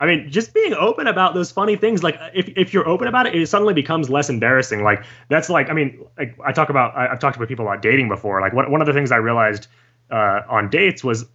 [0.00, 3.26] I mean, just being open about those funny things, like if, if you're open about
[3.26, 4.84] it, it suddenly becomes less embarrassing.
[4.84, 7.82] Like that's like, I mean, like I talk about, I, have talked with people about
[7.82, 8.40] dating before.
[8.40, 9.66] Like one, one of the things I realized
[10.08, 11.26] uh, on dates was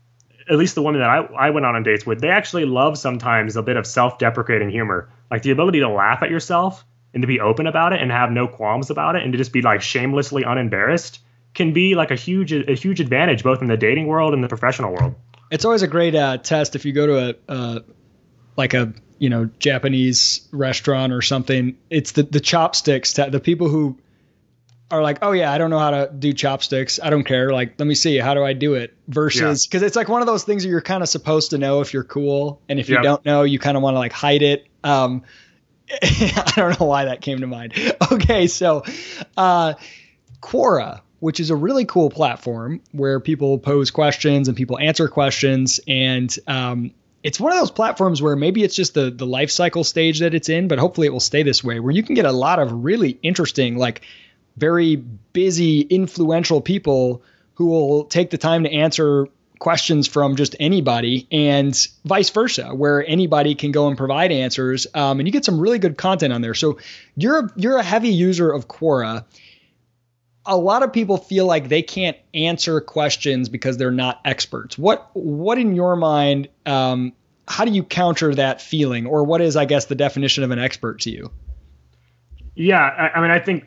[0.49, 3.55] at least the women that I, I went on dates with, they actually love sometimes
[3.55, 6.83] a bit of self-deprecating humor, like the ability to laugh at yourself
[7.13, 9.53] and to be open about it and have no qualms about it and to just
[9.53, 11.19] be like shamelessly unembarrassed
[11.53, 14.47] can be like a huge a huge advantage both in the dating world and the
[14.47, 15.15] professional world.
[15.51, 17.79] It's always a great uh, test if you go to a uh,
[18.57, 21.77] like a you know Japanese restaurant or something.
[21.89, 23.13] It's the the chopsticks.
[23.13, 23.97] Te- the people who
[24.91, 26.99] are like, oh yeah, I don't know how to do chopsticks.
[27.01, 27.51] I don't care.
[27.51, 28.17] Like, let me see.
[28.17, 28.95] How do I do it?
[29.07, 29.87] Versus, because yeah.
[29.87, 32.03] it's like one of those things that you're kind of supposed to know if you're
[32.03, 33.03] cool, and if you yep.
[33.03, 34.67] don't know, you kind of want to like hide it.
[34.83, 35.23] Um,
[36.01, 37.73] I don't know why that came to mind.
[38.11, 38.83] Okay, so
[39.37, 39.73] uh,
[40.39, 45.79] Quora, which is a really cool platform where people pose questions and people answer questions,
[45.87, 46.91] and um,
[47.23, 50.35] it's one of those platforms where maybe it's just the the life cycle stage that
[50.35, 52.59] it's in, but hopefully it will stay this way, where you can get a lot
[52.59, 54.01] of really interesting like
[54.57, 57.23] very busy, influential people
[57.55, 59.27] who will take the time to answer
[59.63, 65.19] questions from just anybody and vice versa where anybody can go and provide answers um,
[65.19, 66.53] and you get some really good content on there.
[66.53, 66.79] So
[67.15, 69.23] you're you're a heavy user of quora.
[70.45, 74.77] A lot of people feel like they can't answer questions because they're not experts.
[74.77, 77.13] What what in your mind um,
[77.47, 79.05] how do you counter that feeling?
[79.05, 81.31] Or what is i guess the definition of an expert to you?
[82.55, 83.65] Yeah I, I mean i think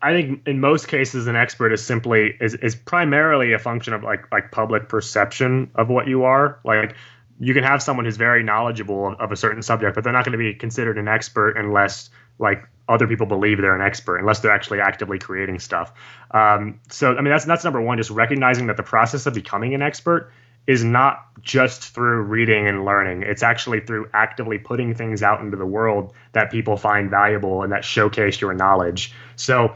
[0.00, 4.02] I think in most cases, an expert is simply is, is primarily a function of
[4.02, 6.60] like like public perception of what you are.
[6.64, 6.94] Like
[7.40, 10.32] you can have someone who's very knowledgeable of a certain subject, but they're not going
[10.32, 14.52] to be considered an expert unless like other people believe they're an expert, unless they're
[14.52, 15.92] actually actively creating stuff.
[16.30, 19.74] Um, so I mean that's that's number one, just recognizing that the process of becoming
[19.74, 20.32] an expert
[20.68, 23.22] is not just through reading and learning.
[23.22, 27.72] It's actually through actively putting things out into the world that people find valuable and
[27.72, 29.14] that showcase your knowledge.
[29.36, 29.74] So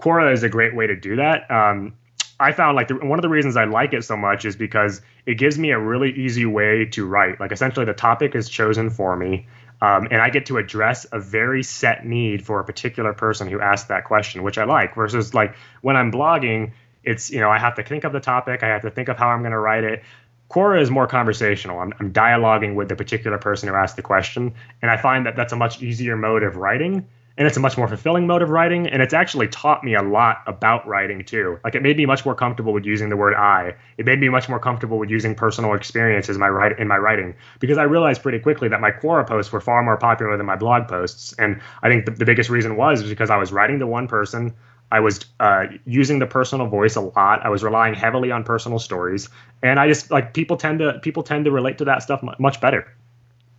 [0.00, 1.50] Quora is a great way to do that.
[1.50, 1.94] Um,
[2.38, 5.00] I found like the, one of the reasons I like it so much is because
[5.24, 7.38] it gives me a really easy way to write.
[7.40, 9.46] Like essentially, the topic is chosen for me,
[9.80, 13.60] um, and I get to address a very set need for a particular person who
[13.60, 14.94] asked that question, which I like.
[14.94, 16.72] Versus like when I'm blogging,
[17.04, 19.16] it's you know I have to think of the topic, I have to think of
[19.16, 20.02] how I'm going to write it.
[20.50, 21.78] Quora is more conversational.
[21.78, 25.36] I'm, I'm dialoguing with the particular person who asked the question, and I find that
[25.36, 27.06] that's a much easier mode of writing
[27.36, 30.02] and it's a much more fulfilling mode of writing and it's actually taught me a
[30.02, 33.34] lot about writing too like it made me much more comfortable with using the word
[33.34, 36.88] i it made me much more comfortable with using personal experiences in my, write, in
[36.88, 40.36] my writing because i realized pretty quickly that my quora posts were far more popular
[40.36, 43.52] than my blog posts and i think the, the biggest reason was because i was
[43.52, 44.54] writing to one person
[44.92, 47.44] I was uh, using the personal voice a lot.
[47.44, 49.28] I was relying heavily on personal stories,
[49.60, 52.60] and I just like people tend to people tend to relate to that stuff much
[52.60, 52.94] better.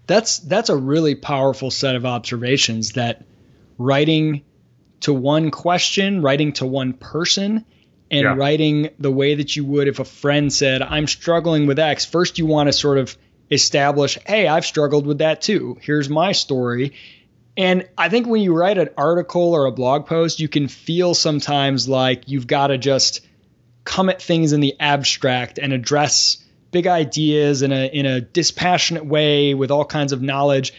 [0.07, 3.25] That's that's a really powerful set of observations that
[3.77, 4.43] writing
[5.01, 7.65] to one question, writing to one person,
[8.11, 8.35] and yeah.
[8.35, 12.05] writing the way that you would if a friend said, I'm struggling with X.
[12.05, 13.17] First, you want to sort of
[13.51, 15.77] establish, hey, I've struggled with that too.
[15.81, 16.93] Here's my story.
[17.57, 21.13] And I think when you write an article or a blog post, you can feel
[21.13, 23.21] sometimes like you've got to just
[23.85, 29.05] come at things in the abstract and address big ideas in a in a dispassionate
[29.05, 30.73] way with all kinds of knowledge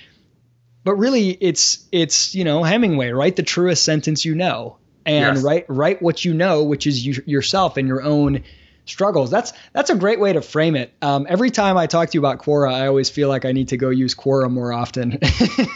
[0.87, 5.45] but really it's it's you know Hemingway write the truest sentence you know and yes.
[5.45, 8.45] write write what you know which is you, yourself and your own
[8.85, 9.29] struggles.
[9.29, 10.93] That's that's a great way to frame it.
[11.03, 13.71] Um, every time I talk to you about Quora I always feel like I need
[13.71, 15.19] to go use Quora more often.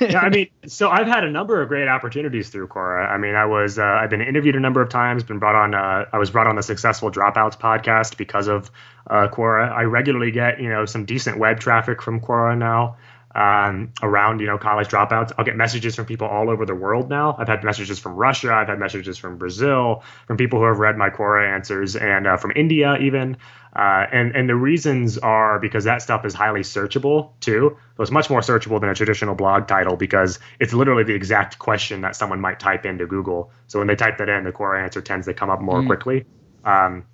[0.00, 3.10] Yeah I mean so I've had a number of great opportunities through Quora.
[3.10, 5.74] I mean I was uh, I've been interviewed a number of times been brought on
[5.74, 8.70] uh, I was brought on the successful dropouts podcast because of
[9.08, 9.72] uh, Quora.
[9.72, 12.96] I regularly get you know some decent web traffic from Quora now
[13.34, 15.32] um, around you know college dropouts.
[15.38, 17.36] I'll get messages from people all over the world now.
[17.38, 18.52] I've had messages from Russia.
[18.52, 22.36] I've had messages from Brazil, from people who have read my Quora answers, and uh,
[22.36, 23.36] from India even.
[23.74, 27.76] Uh, and and the reasons are because that stuff is highly searchable too.
[27.96, 31.58] So it's much more searchable than a traditional blog title because it's literally the exact
[31.60, 33.52] question that someone might type into Google.
[33.68, 35.86] So when they type that in, the Quora answer tends to come up more mm.
[35.86, 36.26] quickly.
[36.64, 37.06] Um,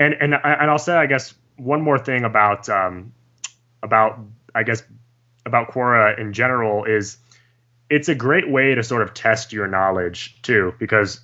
[0.00, 3.12] and and and I'll say I guess one more thing about um,
[3.82, 4.18] about
[4.54, 4.82] I guess
[5.46, 7.18] about Quora in general is
[7.90, 11.20] it's a great way to sort of test your knowledge too, because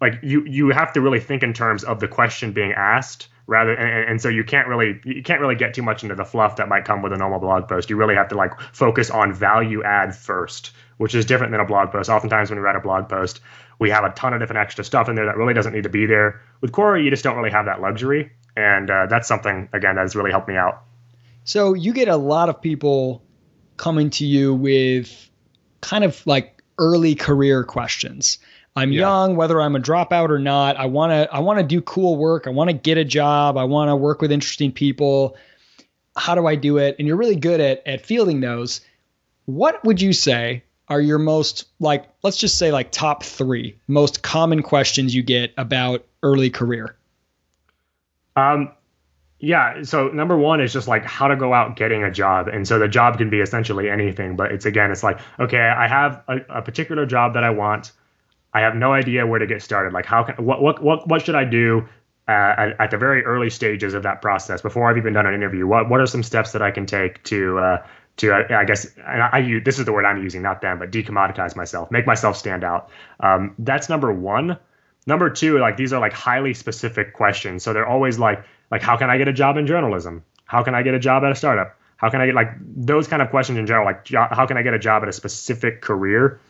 [0.00, 3.72] like you you have to really think in terms of the question being asked rather
[3.72, 6.56] and, and, so you can't really you can't really get too much into the fluff
[6.56, 7.90] that might come with a normal blog post.
[7.90, 11.66] You really have to like focus on value add first which is different than a
[11.66, 12.08] blog post.
[12.08, 13.40] Oftentimes when we write a blog post
[13.78, 15.88] we have a ton of different extra stuff in there that really doesn't need to
[15.88, 16.40] be there.
[16.60, 20.02] With Quora you just don't really have that luxury and uh, that's something again that
[20.02, 20.82] has really helped me out.
[21.44, 23.22] So you get a lot of people
[23.76, 25.30] coming to you with
[25.80, 28.38] kind of like early career questions
[28.76, 29.00] I'm yeah.
[29.00, 30.76] young, whether I'm a dropout or not.
[30.76, 32.46] I want to I want to do cool work.
[32.46, 33.56] I want to get a job.
[33.56, 35.36] I want to work with interesting people.
[36.16, 36.96] How do I do it?
[36.98, 38.80] And you're really good at at fielding those.
[39.44, 44.22] What would you say are your most like let's just say like top 3 most
[44.22, 46.96] common questions you get about early career?
[48.34, 48.72] Um
[49.44, 52.48] yeah, so number one is just like how to go out getting a job.
[52.48, 55.86] And so the job can be essentially anything, but it's again, it's like, okay, I
[55.86, 57.92] have a, a particular job that I want.
[58.54, 59.92] I have no idea where to get started.
[59.92, 61.86] Like, how can what what what what should I do
[62.26, 65.34] uh, at, at, the very early stages of that process before I've even done an
[65.34, 65.66] interview?
[65.66, 67.86] What what are some steps that I can take to uh,
[68.18, 70.62] to uh, I guess and I, I, use this is the word I'm using, not
[70.62, 72.90] them, but decommoditize myself, make myself stand out.
[73.20, 74.56] Um, that's number one.
[75.06, 78.96] Number two, like these are like highly specific questions, so they're always like like how
[78.96, 80.24] can I get a job in journalism?
[80.44, 81.76] How can I get a job at a startup?
[81.96, 83.86] How can I get like those kind of questions in general?
[83.86, 86.40] Like how can I get a job at a specific career?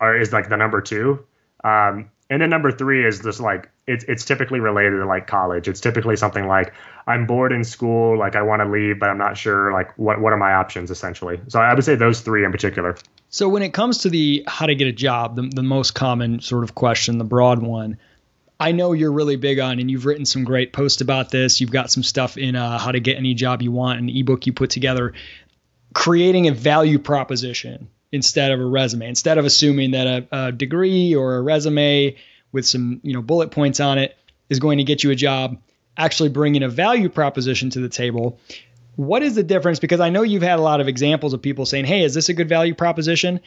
[0.00, 1.24] Or is like the number two.
[1.62, 5.68] Um, and then number three is just like it's it's typically related to like college.
[5.68, 6.72] It's typically something like
[7.06, 10.18] I'm bored in school, like I want to leave, but I'm not sure like what
[10.18, 11.40] what are my options essentially.
[11.48, 12.96] So I would say those three in particular.
[13.28, 16.40] So when it comes to the how to get a job, the, the most common
[16.40, 17.98] sort of question, the broad one,
[18.62, 21.60] I know you're really big on, and you've written some great posts about this.
[21.60, 24.46] You've got some stuff in uh, how to get any job you want, an ebook
[24.46, 25.14] you put together,
[25.94, 29.08] creating a value proposition instead of a resume.
[29.08, 32.14] Instead of assuming that a, a degree or a resume
[32.52, 34.16] with some you know bullet points on it
[34.48, 35.58] is going to get you a job,
[35.96, 38.38] actually bringing a value proposition to the table.
[38.94, 39.80] What is the difference?
[39.80, 42.28] Because I know you've had a lot of examples of people saying, "Hey, is this
[42.28, 43.40] a good value proposition?"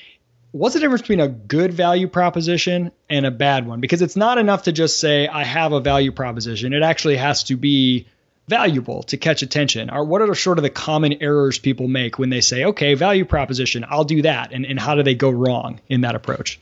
[0.55, 3.81] What's the difference between a good value proposition and a bad one?
[3.81, 6.71] Because it's not enough to just say, I have a value proposition.
[6.71, 8.07] It actually has to be
[8.47, 9.89] valuable to catch attention?
[9.89, 13.25] Or what are sort of the common errors people make when they say, okay, value
[13.25, 14.53] proposition, I'll do that?
[14.53, 16.57] And, and how do they go wrong in that approach?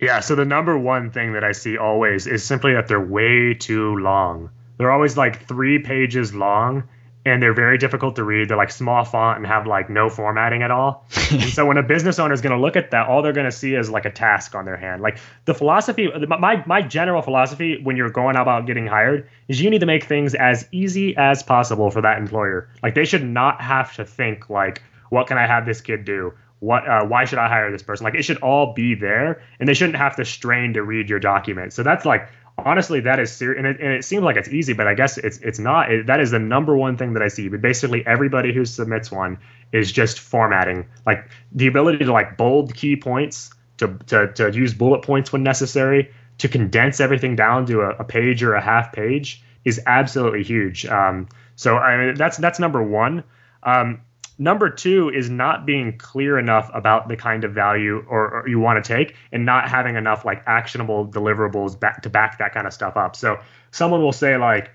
[0.00, 3.54] Yeah, so the number one thing that I see always is simply that they're way
[3.54, 4.50] too long.
[4.78, 6.84] They're always like three pages long
[7.24, 8.48] and they're very difficult to read.
[8.48, 11.06] They're like small font and have like no formatting at all.
[11.30, 13.50] and so when a business owner is going to look at that, all they're going
[13.50, 15.02] to see is like a task on their hand.
[15.02, 19.68] Like the philosophy, my my general philosophy when you're going about getting hired is you
[19.68, 22.68] need to make things as easy as possible for that employer.
[22.82, 26.32] Like they should not have to think like, what can I have this kid do?
[26.60, 26.86] What?
[26.86, 28.04] Uh, why should I hire this person?
[28.04, 31.18] Like it should all be there, and they shouldn't have to strain to read your
[31.18, 31.72] document.
[31.72, 32.28] So that's like
[32.64, 35.18] honestly, that is serious, and it, and it seems like it's easy, but I guess
[35.18, 35.92] it's it's not.
[35.92, 37.48] It, that is the number one thing that I see.
[37.48, 39.38] But basically, everybody who submits one
[39.72, 44.74] is just formatting, like the ability to like bold key points, to to to use
[44.74, 48.92] bullet points when necessary, to condense everything down to a, a page or a half
[48.92, 50.86] page is absolutely huge.
[50.86, 53.24] Um, so I mean, that's that's number one.
[53.62, 54.00] Um,
[54.40, 58.58] Number two is not being clear enough about the kind of value or, or you
[58.58, 62.66] want to take and not having enough like actionable deliverables back to back that kind
[62.66, 63.14] of stuff up.
[63.16, 63.38] So
[63.70, 64.70] someone will say like,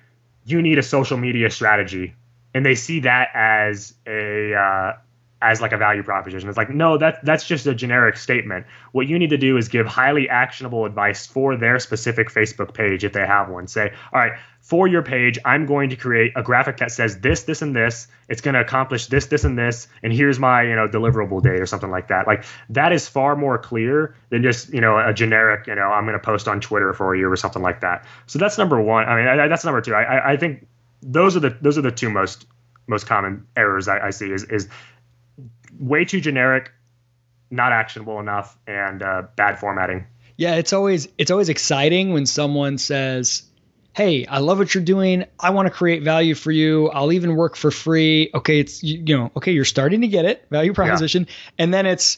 [0.46, 2.14] you need a social media strategy
[2.54, 4.94] and they see that as a uh,
[5.42, 6.48] as like a value proposition.
[6.48, 8.66] It's like, no, that that's just a generic statement.
[8.94, 13.04] What you need to do is give highly actionable advice for their specific Facebook page
[13.04, 13.68] if they have one.
[13.68, 17.44] Say, all right, for your page, I'm going to create a graphic that says this,
[17.44, 18.08] this, and this.
[18.30, 21.60] It's going to accomplish this, this, and this, and here's my, you know, deliverable date
[21.60, 22.26] or something like that.
[22.26, 26.06] Like that is far more clear than just, you know, a generic, you know, I'm
[26.06, 28.06] going to post on Twitter for you or something like that.
[28.26, 29.08] So that's number one.
[29.08, 29.94] I mean, I, that's number two.
[29.94, 30.66] I, I think
[31.04, 32.48] those are the those are the two most
[32.88, 34.68] most common errors I, I see is is
[35.80, 36.72] way too generic,
[37.50, 40.08] not actionable enough, and uh, bad formatting.
[40.38, 43.44] Yeah, it's always it's always exciting when someone says,
[43.94, 45.26] "Hey, I love what you're doing.
[45.40, 46.90] I want to create value for you.
[46.90, 50.26] I'll even work for free." Okay, it's you, you know, okay, you're starting to get
[50.26, 51.64] it, value proposition, yeah.
[51.64, 52.18] and then it's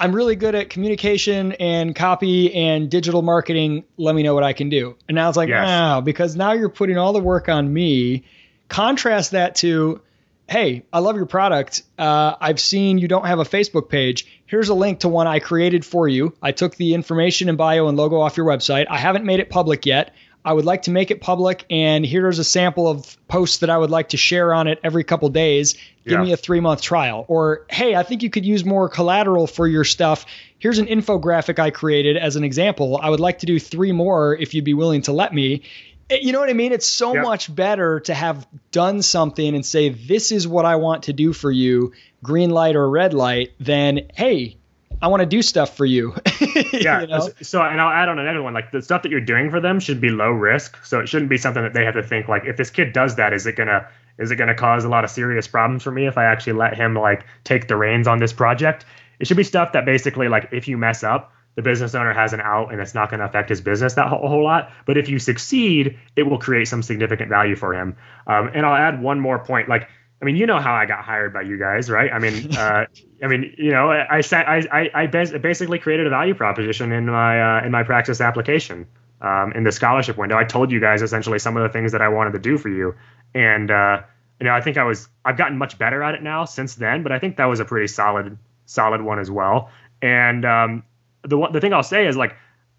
[0.00, 3.84] I'm really good at communication and copy and digital marketing.
[3.96, 4.96] Let me know what I can do.
[5.08, 5.66] And now it's like, yes.
[5.66, 8.24] wow, because now you're putting all the work on me.
[8.68, 10.00] Contrast that to
[10.48, 11.82] hey, I love your product.
[11.98, 14.26] Uh, I've seen you don't have a Facebook page.
[14.46, 16.34] Here's a link to one I created for you.
[16.42, 18.86] I took the information and bio and logo off your website.
[18.88, 20.14] I haven't made it public yet.
[20.44, 23.76] I would like to make it public, and here's a sample of posts that I
[23.76, 25.74] would like to share on it every couple days.
[26.04, 26.24] Give yeah.
[26.24, 27.26] me a three month trial.
[27.28, 30.24] Or, hey, I think you could use more collateral for your stuff.
[30.58, 32.98] Here's an infographic I created as an example.
[33.02, 35.62] I would like to do three more if you'd be willing to let me.
[36.10, 36.72] You know what I mean?
[36.72, 37.22] It's so yep.
[37.22, 41.32] much better to have done something and say, this is what I want to do
[41.32, 41.92] for you,
[42.22, 44.56] green light or red light, than, hey,
[45.00, 46.14] I want to do stuff for you.
[46.72, 47.02] yeah.
[47.02, 47.28] You know?
[47.42, 48.54] So, and I'll add on another one.
[48.54, 50.82] Like the stuff that you're doing for them should be low risk.
[50.84, 53.16] So it shouldn't be something that they have to think like, if this kid does
[53.16, 53.88] that, is it gonna
[54.18, 56.76] is it gonna cause a lot of serious problems for me if I actually let
[56.76, 58.84] him like take the reins on this project?
[59.20, 62.32] It should be stuff that basically like if you mess up, the business owner has
[62.32, 64.70] an out and it's not going to affect his business that whole, whole, lot.
[64.86, 67.96] But if you succeed, it will create some significant value for him.
[68.28, 69.68] Um, and I'll add one more point.
[69.68, 69.88] Like
[70.22, 72.12] I mean, you know how I got hired by you guys, right?
[72.12, 72.86] I mean, uh,
[73.24, 77.58] I mean, you know, I I, I, I basically created a value proposition in my
[77.58, 78.86] uh, in my praxis application
[79.20, 80.38] um, in the scholarship window.
[80.38, 82.68] I told you guys essentially some of the things that I wanted to do for
[82.68, 82.94] you,
[83.34, 84.02] and uh,
[84.38, 87.02] you know, I think I was I've gotten much better at it now since then,
[87.02, 89.70] but I think that was a pretty solid solid one as well.
[90.00, 90.84] And um,
[91.28, 92.34] the one, the thing I'll say is like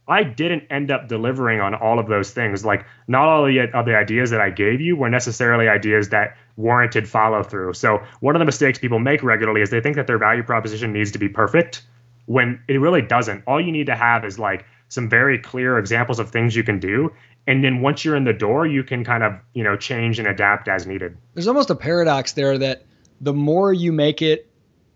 [0.09, 2.65] I didn't end up delivering on all of those things.
[2.65, 6.09] Like, not all of the, of the ideas that I gave you were necessarily ideas
[6.09, 7.73] that warranted follow through.
[7.73, 10.93] So, one of the mistakes people make regularly is they think that their value proposition
[10.93, 11.83] needs to be perfect
[12.25, 13.43] when it really doesn't.
[13.45, 16.79] All you need to have is like some very clear examples of things you can
[16.79, 17.13] do.
[17.45, 20.27] And then once you're in the door, you can kind of, you know, change and
[20.27, 21.17] adapt as needed.
[21.35, 22.83] There's almost a paradox there that
[23.21, 24.48] the more you make it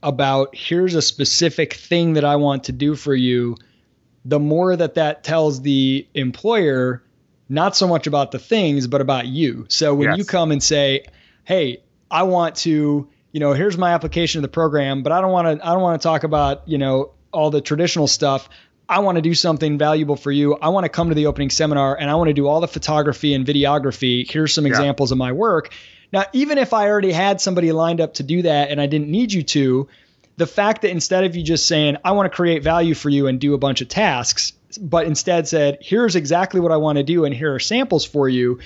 [0.03, 3.57] about here's a specific thing that I want to do for you,
[4.25, 7.03] the more that that tells the employer
[7.49, 9.65] not so much about the things, but about you.
[9.69, 10.17] So when yes.
[10.17, 11.05] you come and say,
[11.43, 15.31] "Hey, I want to," you know, here's my application of the program, but I don't
[15.31, 15.67] want to.
[15.67, 18.49] I don't want to talk about, you know, all the traditional stuff.
[18.87, 20.55] I want to do something valuable for you.
[20.55, 22.67] I want to come to the opening seminar and I want to do all the
[22.67, 24.29] photography and videography.
[24.29, 24.71] Here's some yeah.
[24.71, 25.73] examples of my work.
[26.13, 29.09] Now, even if I already had somebody lined up to do that and I didn't
[29.09, 29.87] need you to,
[30.37, 33.25] the fact that instead of you just saying, I want to create value for you
[33.25, 37.03] and do a bunch of tasks, but instead said, here's exactly what I want to
[37.03, 38.59] do and here are samples for you,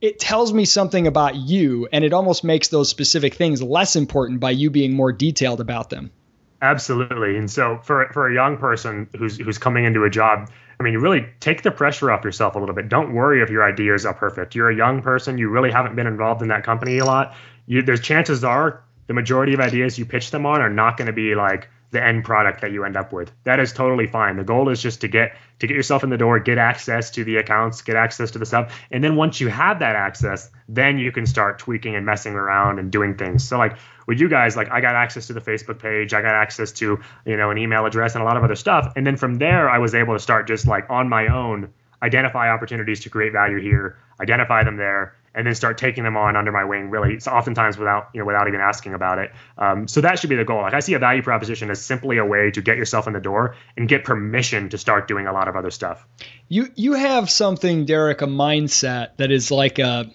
[0.00, 4.38] it tells me something about you and it almost makes those specific things less important
[4.38, 6.12] by you being more detailed about them.
[6.60, 7.36] Absolutely.
[7.36, 10.48] And so for for a young person who's who's coming into a job,
[10.82, 12.88] I mean, really take the pressure off yourself a little bit.
[12.88, 14.56] Don't worry if your ideas are perfect.
[14.56, 17.36] You're a young person, you really haven't been involved in that company a lot.
[17.66, 21.06] You, there's chances are the majority of ideas you pitch them on are not going
[21.06, 23.30] to be like the end product that you end up with.
[23.44, 24.36] That is totally fine.
[24.36, 27.22] The goal is just to get to get yourself in the door, get access to
[27.22, 30.98] the accounts, get access to the stuff, and then once you have that access, then
[30.98, 33.46] you can start tweaking and messing around and doing things.
[33.46, 33.76] So like
[34.06, 37.00] with you guys, like I got access to the Facebook page, I got access to
[37.26, 39.68] you know an email address and a lot of other stuff, and then from there
[39.68, 41.72] I was able to start just like on my own
[42.02, 46.36] identify opportunities to create value here, identify them there, and then start taking them on
[46.36, 49.32] under my wing really so oftentimes without you know without even asking about it.
[49.56, 50.62] Um, so that should be the goal.
[50.62, 53.20] Like i see a value proposition as simply a way to get yourself in the
[53.20, 56.06] door and get permission to start doing a lot of other stuff.
[56.48, 60.10] You you have something derek a mindset that is like a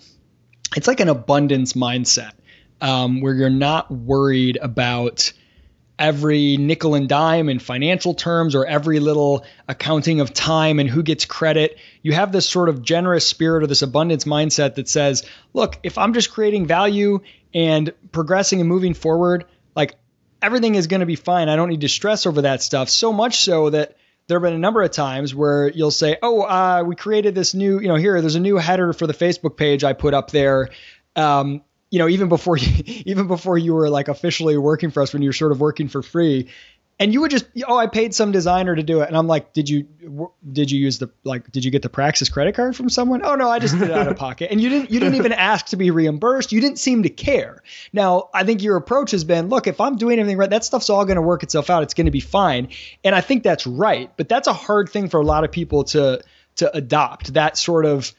[0.75, 2.33] it's like an abundance mindset
[2.81, 5.31] um, where you're not worried about
[5.99, 11.01] every nickel and dime in financial terms or every little accounting of time and who
[11.01, 11.77] gets credit.
[12.03, 15.97] You have this sort of generous spirit or this abundance mindset that says, look, if
[15.97, 17.21] I'm just creating value
[17.53, 19.95] and progressing and moving forward, like
[20.41, 21.49] everything is going to be fine.
[21.49, 22.89] I don't need to stress over that stuff.
[22.89, 23.97] So much so that
[24.27, 27.53] there have been a number of times where you'll say, oh, uh, we created this
[27.53, 30.31] new, you know, here, there's a new header for the Facebook page I put up
[30.31, 30.69] there.
[31.15, 35.13] Um, you know, even before you, even before you were like officially working for us,
[35.13, 36.49] when you were sort of working for free,
[36.99, 39.53] and you would just, oh, I paid some designer to do it, and I'm like,
[39.53, 39.87] did you,
[40.51, 43.23] did you use the like, did you get the Praxis credit card from someone?
[43.23, 45.31] Oh no, I just did it out of pocket, and you didn't, you didn't even
[45.31, 46.51] ask to be reimbursed.
[46.51, 47.61] You didn't seem to care.
[47.93, 50.89] Now, I think your approach has been, look, if I'm doing everything right, that stuff's
[50.89, 51.83] all going to work itself out.
[51.83, 52.69] It's going to be fine,
[53.03, 54.11] and I think that's right.
[54.17, 56.23] But that's a hard thing for a lot of people to
[56.55, 57.35] to adopt.
[57.35, 58.11] That sort of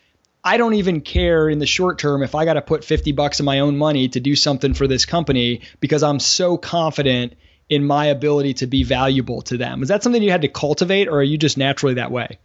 [0.45, 3.41] I don't even care in the short term if I got to put 50 bucks
[3.41, 7.35] of my own money to do something for this company because I'm so confident
[7.69, 9.83] in my ability to be valuable to them.
[9.83, 12.39] Is that something you had to cultivate or are you just naturally that way?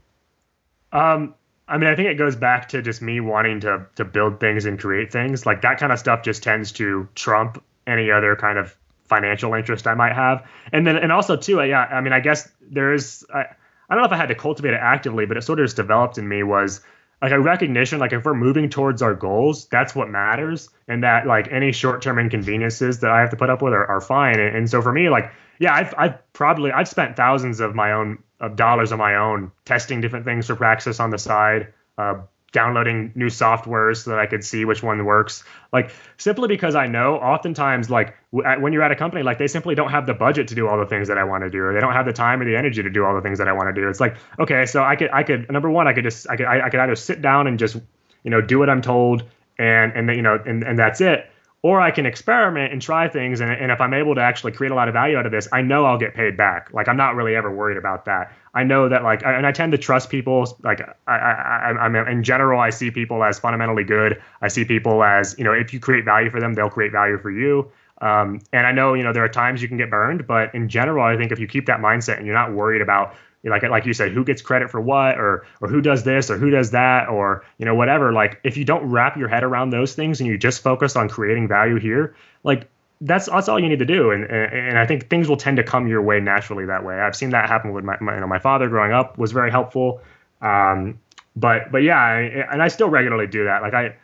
[0.91, 1.35] Um,
[1.67, 4.65] I mean, I think it goes back to just me wanting to to build things
[4.65, 5.45] and create things.
[5.45, 8.75] Like that kind of stuff just tends to trump any other kind of
[9.05, 10.45] financial interest I might have.
[10.71, 13.45] And then and also too, yeah, I mean, I guess there is I,
[13.89, 15.77] I don't know if I had to cultivate it actively, but it sort of just
[15.77, 16.81] developed in me was
[17.24, 21.26] like a recognition like if we're moving towards our goals that's what matters and that
[21.26, 24.39] like any short-term inconveniences that i have to put up with are, are fine.
[24.39, 27.93] And, and, so for me like yeah I've, I've probably i've spent thousands of my
[27.93, 32.15] own of dollars on my own testing different things for praxis on the side uh,
[32.53, 35.43] downloading new software so that I could see which one works.
[35.73, 39.47] Like simply because I know oftentimes like w- when you're at a company like they
[39.47, 41.61] simply don't have the budget to do all the things that I want to do
[41.63, 43.49] or they don't have the time or the energy to do all the things that
[43.49, 43.89] I want to do.
[43.89, 46.45] It's like okay, so I could I could number one I could just I could
[46.45, 47.75] I, I could either sit down and just
[48.23, 49.23] you know do what I'm told
[49.57, 51.29] and and you know and and that's it
[51.64, 53.39] or I can experiment and try things.
[53.39, 55.47] And, and if I'm able to actually create a lot of value out of this,
[55.51, 56.70] I know I'll get paid back.
[56.74, 58.34] Like I'm not really ever worried about that.
[58.53, 60.57] I know that like, and I tend to trust people.
[60.61, 64.22] Like I, I, I'm in general, I see people as fundamentally good.
[64.41, 67.18] I see people as you know, if you create value for them, they'll create value
[67.18, 67.72] for you.
[68.01, 70.68] Um, and I know you know there are times you can get burned, but in
[70.68, 73.16] general, I think if you keep that mindset and you're not worried about
[73.49, 76.37] like like you said, who gets credit for what, or or who does this, or
[76.37, 78.13] who does that, or you know whatever.
[78.13, 81.09] Like if you don't wrap your head around those things and you just focus on
[81.09, 82.69] creating value here, like
[83.01, 84.11] that's that's all you need to do.
[84.11, 86.99] And and I think things will tend to come your way naturally that way.
[86.99, 89.51] I've seen that happen with my, my you know my father growing up was very
[89.51, 90.01] helpful.
[90.41, 90.99] Um,
[91.35, 93.61] but but yeah, and I still regularly do that.
[93.61, 93.95] Like I.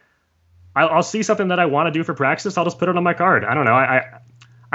[0.76, 2.58] I'll, see something that I want to do for Praxis.
[2.58, 3.44] I'll just put it on my card.
[3.44, 3.74] I don't know.
[3.74, 4.20] I, I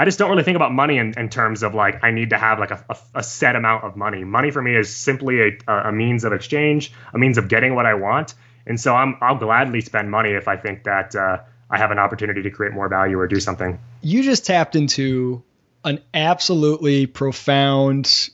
[0.03, 2.59] just don't really think about money in, in terms of like I need to have
[2.59, 4.25] like a, a, a set amount of money.
[4.25, 7.85] Money for me is simply a, a means of exchange, a means of getting what
[7.85, 8.33] I want.
[8.67, 11.37] And so I'm I'll gladly spend money if I think that uh,
[11.69, 13.79] I have an opportunity to create more value or do something.
[14.01, 15.43] You just tapped into
[15.85, 18.29] an absolutely profound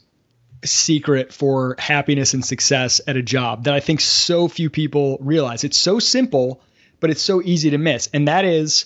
[0.64, 5.64] secret for happiness and success at a job that I think so few people realize.
[5.64, 6.62] It's so simple,
[7.00, 8.10] but it's so easy to miss.
[8.14, 8.86] And that is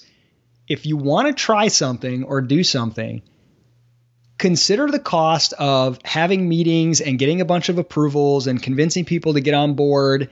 [0.68, 3.22] if you want to try something or do something,
[4.38, 9.34] consider the cost of having meetings and getting a bunch of approvals and convincing people
[9.34, 10.30] to get on board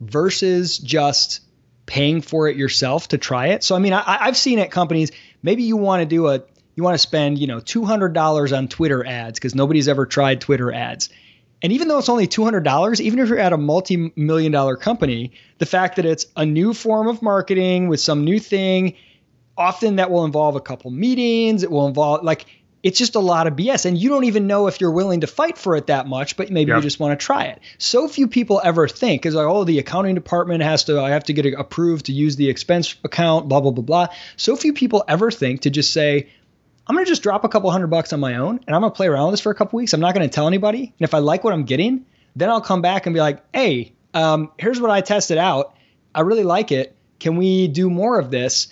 [0.00, 1.40] versus just
[1.86, 3.62] paying for it yourself to try it.
[3.62, 5.10] So, I mean, I, have seen at companies,
[5.42, 6.42] maybe you want to do a,
[6.74, 10.72] you want to spend, you know, $200 on Twitter ads because nobody's ever tried Twitter
[10.72, 11.10] ads.
[11.62, 15.32] And even though it's only $200, even if you're at a multi million dollar company,
[15.58, 18.94] the fact that it's a new form of marketing with some new thing
[19.56, 21.62] often that will involve a couple meetings.
[21.62, 22.46] It will involve like
[22.82, 23.84] it's just a lot of BS.
[23.84, 26.50] And you don't even know if you're willing to fight for it that much, but
[26.50, 26.76] maybe yep.
[26.76, 27.60] you just want to try it.
[27.78, 31.24] So few people ever think is like, oh, the accounting department has to, I have
[31.24, 34.06] to get approved to use the expense account, blah, blah, blah, blah.
[34.36, 36.28] So few people ever think to just say,
[36.86, 38.92] I'm going to just drop a couple hundred bucks on my own and I'm going
[38.92, 39.92] to play around with this for a couple weeks.
[39.92, 40.82] I'm not going to tell anybody.
[40.84, 43.92] And if I like what I'm getting, then I'll come back and be like, hey,
[44.14, 45.76] um, here's what I tested out.
[46.14, 46.96] I really like it.
[47.18, 48.68] Can we do more of this?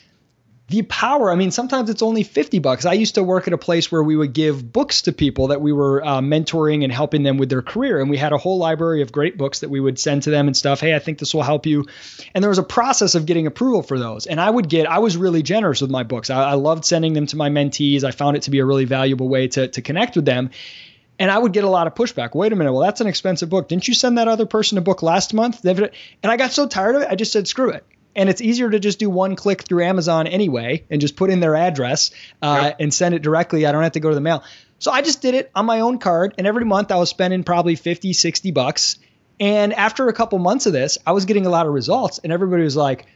[0.68, 1.32] The power.
[1.32, 2.84] I mean, sometimes it's only 50 bucks.
[2.84, 5.62] I used to work at a place where we would give books to people that
[5.62, 8.00] we were uh, mentoring and helping them with their career.
[8.00, 10.46] And we had a whole library of great books that we would send to them
[10.46, 10.80] and stuff.
[10.80, 11.86] Hey, I think this will help you.
[12.34, 14.26] And there was a process of getting approval for those.
[14.26, 16.28] And I would get, I was really generous with my books.
[16.28, 18.04] I, I loved sending them to my mentees.
[18.04, 20.50] I found it to be a really valuable way to, to connect with them.
[21.18, 22.34] And I would get a lot of pushback.
[22.34, 22.72] Wait a minute.
[22.72, 23.68] Well, that's an expensive book.
[23.68, 25.64] Didn't you send that other person a book last month?
[25.64, 25.90] And
[26.22, 27.84] I got so tired of it, I just said, screw it
[28.18, 31.38] and it's easier to just do one click through Amazon anyway and just put in
[31.38, 32.10] their address
[32.42, 32.76] uh, yep.
[32.80, 33.64] and send it directly.
[33.64, 34.42] I don't have to go to the mail.
[34.80, 37.44] So I just did it on my own card, and every month I was spending
[37.44, 38.98] probably 50, 60 bucks.
[39.40, 42.32] And after a couple months of this, I was getting a lot of results, and
[42.32, 43.06] everybody was like,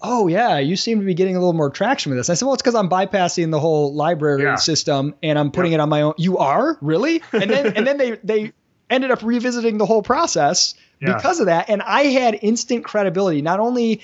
[0.00, 2.46] "Oh yeah, you seem to be getting a little more traction with this." I said,
[2.46, 4.54] "Well, it's because I'm bypassing the whole library yeah.
[4.54, 5.80] system and I'm putting yep.
[5.80, 7.20] it on my own." You are really?
[7.32, 8.52] And then and then they they
[8.88, 11.14] ended up revisiting the whole process yeah.
[11.14, 13.42] because of that, and I had instant credibility.
[13.42, 14.02] Not only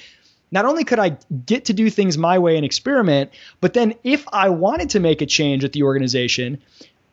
[0.51, 3.31] not only could I get to do things my way and experiment,
[3.61, 6.59] but then if I wanted to make a change at the organization,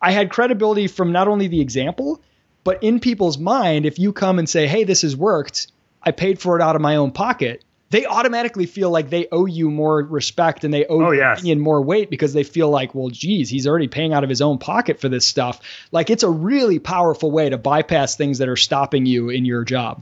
[0.01, 2.21] I had credibility from not only the example,
[2.63, 5.67] but in people's mind, if you come and say, hey, this has worked,
[6.01, 9.45] I paid for it out of my own pocket, they automatically feel like they owe
[9.45, 11.39] you more respect and they owe oh, yes.
[11.39, 14.41] opinion more weight because they feel like, well, geez, he's already paying out of his
[14.41, 15.61] own pocket for this stuff.
[15.91, 19.63] Like it's a really powerful way to bypass things that are stopping you in your
[19.63, 20.01] job.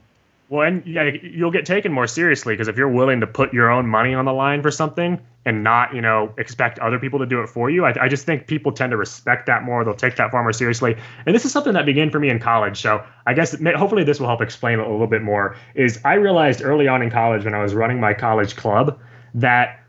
[0.53, 3.71] Well, and yeah, you'll get taken more seriously because if you're willing to put your
[3.71, 7.25] own money on the line for something and not, you know, expect other people to
[7.25, 9.83] do it for you, I, I, just think people tend to respect that more.
[9.83, 10.95] They'll take that far more seriously.
[11.25, 12.79] And this is something that began for me in college.
[12.79, 15.55] So I guess hopefully this will help explain a little bit more.
[15.73, 18.99] Is I realized early on in college when I was running my college club
[19.33, 19.79] that,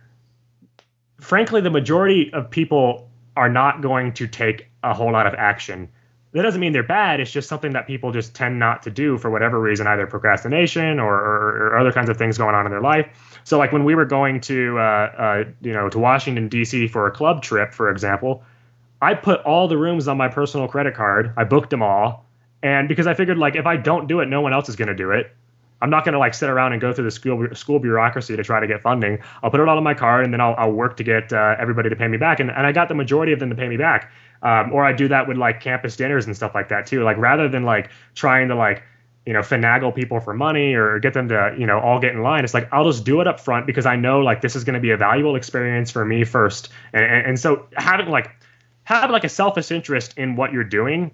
[1.20, 5.90] frankly, the majority of people are not going to take a whole lot of action
[6.34, 7.20] that doesn't mean they're bad.
[7.20, 10.98] It's just something that people just tend not to do for whatever reason, either procrastination
[10.98, 13.06] or, or, or other kinds of things going on in their life.
[13.44, 16.88] So, like when we were going to, uh, uh, you know, to Washington D.C.
[16.88, 18.42] for a club trip, for example,
[19.00, 21.32] I put all the rooms on my personal credit card.
[21.36, 22.26] I booked them all,
[22.64, 24.88] and because I figured like if I don't do it, no one else is going
[24.88, 25.30] to do it.
[25.82, 28.42] I'm not going to like sit around and go through the school school bureaucracy to
[28.42, 29.18] try to get funding.
[29.42, 31.56] I'll put it all on my card and then I'll, I'll work to get uh,
[31.58, 32.40] everybody to pay me back.
[32.40, 34.10] And, and I got the majority of them to pay me back.
[34.44, 37.02] Um, or I do that with like campus dinners and stuff like that too.
[37.02, 38.82] Like rather than like trying to like
[39.26, 42.22] you know finagle people for money or get them to you know all get in
[42.22, 44.64] line it's like i'll just do it up front because i know like this is
[44.64, 48.30] going to be a valuable experience for me first and, and, and so having like
[48.84, 51.10] have like a selfish interest in what you're doing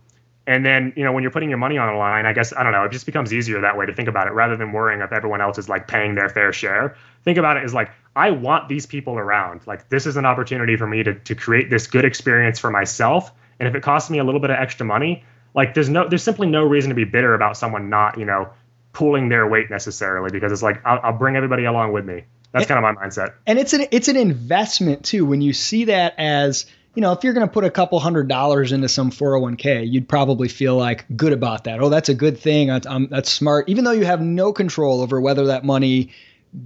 [0.47, 2.63] and then you know when you're putting your money on the line i guess i
[2.65, 5.01] don't know it just becomes easier that way to think about it rather than worrying
[5.01, 8.31] if everyone else is like paying their fair share think about it as like i
[8.31, 11.87] want these people around like this is an opportunity for me to, to create this
[11.87, 15.25] good experience for myself and if it costs me a little bit of extra money
[15.55, 18.51] like there's no there's simply no reason to be bitter about someone not you know
[18.93, 22.25] pulling their weight necessarily because it's like I'll, I'll bring everybody along with me.
[22.53, 23.35] That's kind of my mindset.
[23.47, 25.25] And it's an it's an investment too.
[25.25, 28.27] When you see that as you know, if you're going to put a couple hundred
[28.27, 31.81] dollars into some 401k, you'd probably feel like good about that.
[31.81, 32.67] Oh, that's a good thing.
[32.67, 33.69] That's, um, that's smart.
[33.69, 36.11] Even though you have no control over whether that money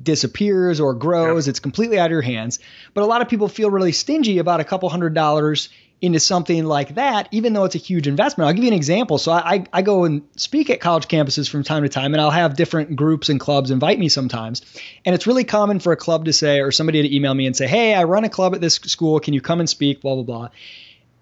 [0.02, 1.52] disappears or grows, yep.
[1.52, 2.58] it's completely out of your hands.
[2.94, 5.68] But a lot of people feel really stingy about a couple hundred dollars
[6.00, 8.46] into something like that, even though it's a huge investment.
[8.46, 9.16] I'll give you an example.
[9.16, 12.30] So I, I go and speak at college campuses from time to time, and I'll
[12.30, 14.62] have different groups and clubs invite me sometimes.
[15.04, 17.56] And it's really common for a club to say, or somebody to email me and
[17.56, 19.18] say, Hey, I run a club at this school.
[19.20, 20.02] Can you come and speak?
[20.02, 20.48] Blah, blah, blah.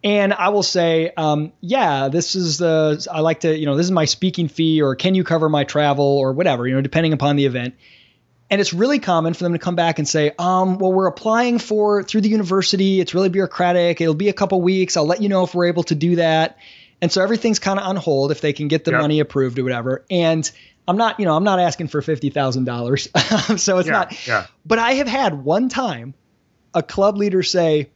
[0.05, 3.87] And I will say, um, yeah, this is the, I like to, you know, this
[3.87, 7.13] is my speaking fee, or can you cover my travel, or whatever, you know, depending
[7.13, 7.75] upon the event.
[8.53, 11.59] And it's really common for them to come back and say, um, well, we're applying
[11.59, 13.01] for through the university.
[13.01, 14.03] It's really bureaucratic.
[14.03, 14.95] It'll be a couple weeks.
[14.95, 16.59] I'll let you know if we're able to do that.
[17.01, 19.01] And so everything's kind of on hold if they can get the yep.
[19.01, 20.05] money approved or whatever.
[20.11, 20.49] And
[20.87, 23.09] I'm not, you know, I'm not asking for fifty thousand dollars.
[23.57, 24.27] so it's yeah, not.
[24.27, 24.47] Yeah.
[24.67, 26.13] But I have had one time
[26.75, 27.89] a club leader say,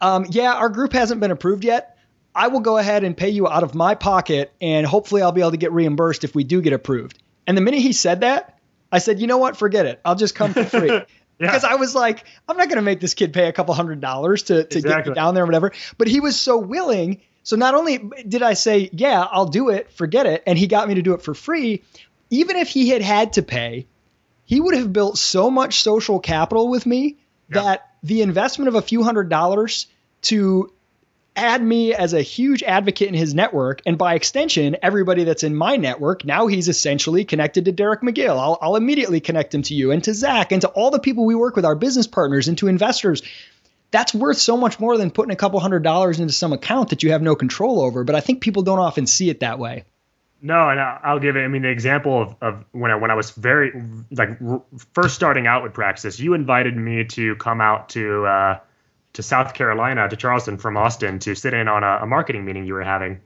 [0.00, 1.98] um, "Yeah, our group hasn't been approved yet.
[2.32, 5.40] I will go ahead and pay you out of my pocket, and hopefully I'll be
[5.40, 8.59] able to get reimbursed if we do get approved." And the minute he said that,
[8.92, 9.56] I said, you know what?
[9.56, 10.00] Forget it.
[10.04, 10.88] I'll just come for free.
[10.88, 11.04] yeah.
[11.38, 14.00] Because I was like, I'm not going to make this kid pay a couple hundred
[14.00, 15.02] dollars to, to exactly.
[15.02, 15.72] get me down there or whatever.
[15.98, 17.20] But he was so willing.
[17.42, 20.88] So not only did I say, yeah, I'll do it, forget it, and he got
[20.88, 21.82] me to do it for free,
[22.30, 23.86] even if he had had to pay,
[24.44, 27.16] he would have built so much social capital with me
[27.48, 27.62] yeah.
[27.62, 29.86] that the investment of a few hundred dollars
[30.22, 30.72] to
[31.36, 35.54] add me as a huge advocate in his network, and by extension, everybody that's in
[35.54, 38.38] my network, now he's essentially connected to Derek Magill.
[38.38, 41.24] I'll, I'll immediately connect him to you and to Zak and to all the people
[41.24, 43.22] we work with, our business partners, and to investors.
[43.90, 47.02] That's worth so much more than putting a couple hundred dollars into some account that
[47.02, 48.04] you have no control over.
[48.04, 49.84] But I think people don't often see it that way.
[50.42, 51.40] No, and I'll give it.
[51.40, 53.72] I mean, the example of, of when I when I was very
[54.10, 54.38] like
[54.94, 58.58] first starting out with Praxis, you invited me to come out to uh,
[59.14, 62.64] to South Carolina to Charleston from Austin to sit in on a, a marketing meeting
[62.64, 63.20] you were having.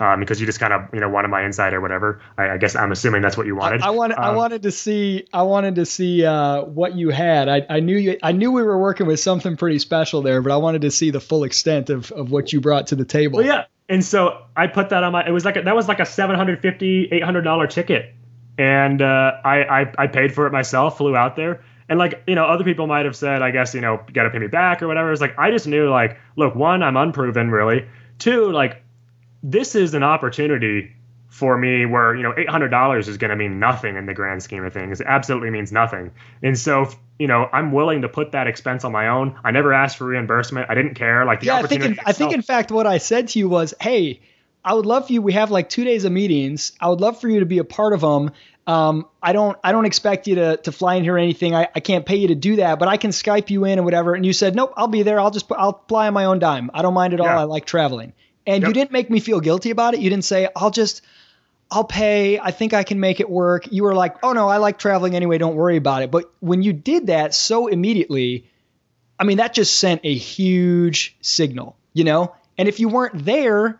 [0.00, 2.20] Um, because you just kind of you know wanted my insight or whatever.
[2.36, 3.80] I, I, guess I'm assuming that's what you wanted.
[3.80, 7.10] I, I wanted um, I wanted to see I wanted to see uh, what you
[7.10, 7.48] had.
[7.48, 10.50] I, I knew you I knew we were working with something pretty special there, but
[10.50, 13.36] I wanted to see the full extent of, of what you brought to the table.
[13.36, 15.28] Well, yeah, and so I put that on my.
[15.28, 18.14] It was like a, that was like a 750 800 dollar ticket,
[18.58, 20.98] and uh, I, I I paid for it myself.
[20.98, 23.80] Flew out there and like, you know, other people might have said, I guess, you
[23.80, 25.12] know, you gotta pay me back or whatever.
[25.12, 27.86] It's like I just knew like, look, one, I'm unproven really.
[28.18, 28.82] Two, like
[29.42, 30.92] this is an opportunity
[31.28, 34.42] for me where, you know, eight hundred dollars is gonna mean nothing in the grand
[34.42, 35.00] scheme of things.
[35.00, 36.12] It absolutely means nothing.
[36.42, 39.38] And so you know, I'm willing to put that expense on my own.
[39.44, 40.68] I never asked for reimbursement.
[40.68, 41.24] I didn't care.
[41.24, 41.84] Like the yeah, opportunity.
[41.84, 44.20] I think, in, I think in fact what I said to you was, hey,
[44.64, 45.22] I would love for you.
[45.22, 46.72] We have like two days of meetings.
[46.80, 48.32] I would love for you to be a part of them.
[48.66, 51.54] Um, I don't I don't expect you to to fly in here or anything.
[51.54, 53.84] I, I can't pay you to do that, but I can Skype you in and
[53.84, 54.14] whatever.
[54.14, 55.20] And you said, nope, I'll be there.
[55.20, 56.70] I'll just I'll fly on my own dime.
[56.72, 57.26] I don't mind at all.
[57.26, 57.40] Yeah.
[57.40, 58.14] I like traveling.
[58.46, 58.68] And yep.
[58.68, 60.00] you didn't make me feel guilty about it.
[60.00, 61.02] You didn't say I'll just
[61.70, 62.38] I'll pay.
[62.38, 63.70] I think I can make it work.
[63.70, 65.36] You were like, oh no, I like traveling anyway.
[65.36, 66.10] Don't worry about it.
[66.10, 68.46] But when you did that so immediately,
[69.18, 72.34] I mean that just sent a huge signal, you know.
[72.56, 73.78] And if you weren't there,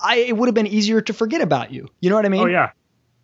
[0.00, 1.88] I it would have been easier to forget about you.
[2.00, 2.42] You know what I mean?
[2.42, 2.70] Oh yeah.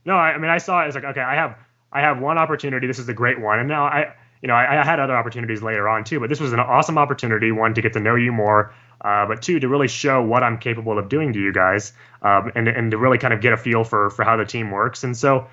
[0.05, 1.57] No, I, I mean I saw it as like okay, I have
[1.93, 2.87] I have one opportunity.
[2.87, 5.63] This is a great one, and now I you know I, I had other opportunities
[5.63, 7.53] later on too, but this was an awesome opportunity.
[7.53, 10.59] One to get to know you more, uh, but two to really show what I'm
[10.59, 13.57] capable of doing to you guys, um, and and to really kind of get a
[13.57, 15.05] feel for for how the team works.
[15.05, 15.49] And so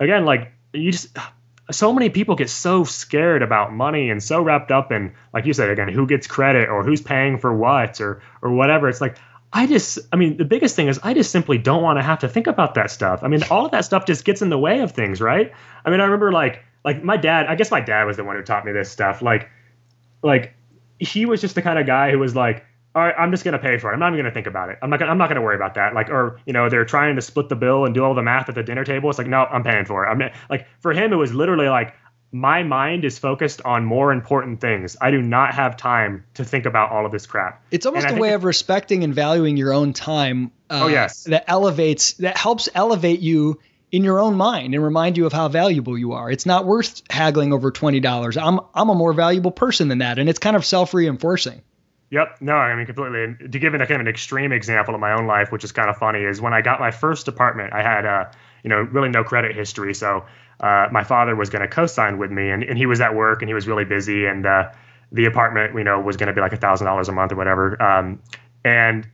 [0.00, 1.16] again, like you just
[1.70, 5.52] so many people get so scared about money and so wrapped up in like you
[5.52, 9.16] said again who gets credit or who's paying for what or or whatever it's like
[9.56, 12.18] I just, I mean, the biggest thing is I just simply don't want to have
[12.18, 13.22] to think about that stuff.
[13.22, 15.52] I mean, all of that stuff just gets in the way of things, right?
[15.84, 18.34] I mean, I remember like, like my dad, I guess my dad was the one
[18.34, 19.22] who taught me this stuff.
[19.22, 19.48] Like,
[20.22, 20.54] like
[20.98, 22.66] he was just the kind of guy who was like,
[22.96, 23.94] all right, I'm just gonna pay for it.
[23.94, 24.78] I'm not even gonna think about it.
[24.82, 25.94] I'm not gonna, I'm not gonna worry about that.
[25.94, 28.48] Like, or you know, they're trying to split the bill and do all the math
[28.48, 29.08] at the dinner table.
[29.08, 30.08] It's like, no, I'm paying for it.
[30.08, 31.94] I'm not, like, for him, it was literally like,
[32.34, 34.96] my mind is focused on more important things.
[35.00, 37.62] I do not have time to think about all of this crap.
[37.70, 40.50] It's almost a way of respecting and valuing your own time.
[40.68, 43.60] Uh, oh yes, that elevates that helps elevate you
[43.92, 46.28] in your own mind and remind you of how valuable you are.
[46.28, 48.42] It's not worth haggling over $20.
[48.42, 51.62] I'm I'm a more valuable person than that and it's kind of self-reinforcing.
[52.10, 52.38] Yep.
[52.40, 53.48] No, I mean completely.
[53.48, 55.70] to give it a kind of an extreme example of my own life, which is
[55.70, 58.24] kind of funny, is when I got my first apartment, I had uh,
[58.64, 59.94] you know, really no credit history.
[59.94, 60.24] So
[60.60, 63.42] uh, my father was going to co-sign with me, and, and he was at work
[63.42, 64.70] and he was really busy, and uh,
[65.12, 67.36] the apartment, you know, was going to be like a thousand dollars a month or
[67.36, 67.80] whatever.
[67.80, 68.20] Um,
[68.64, 69.06] and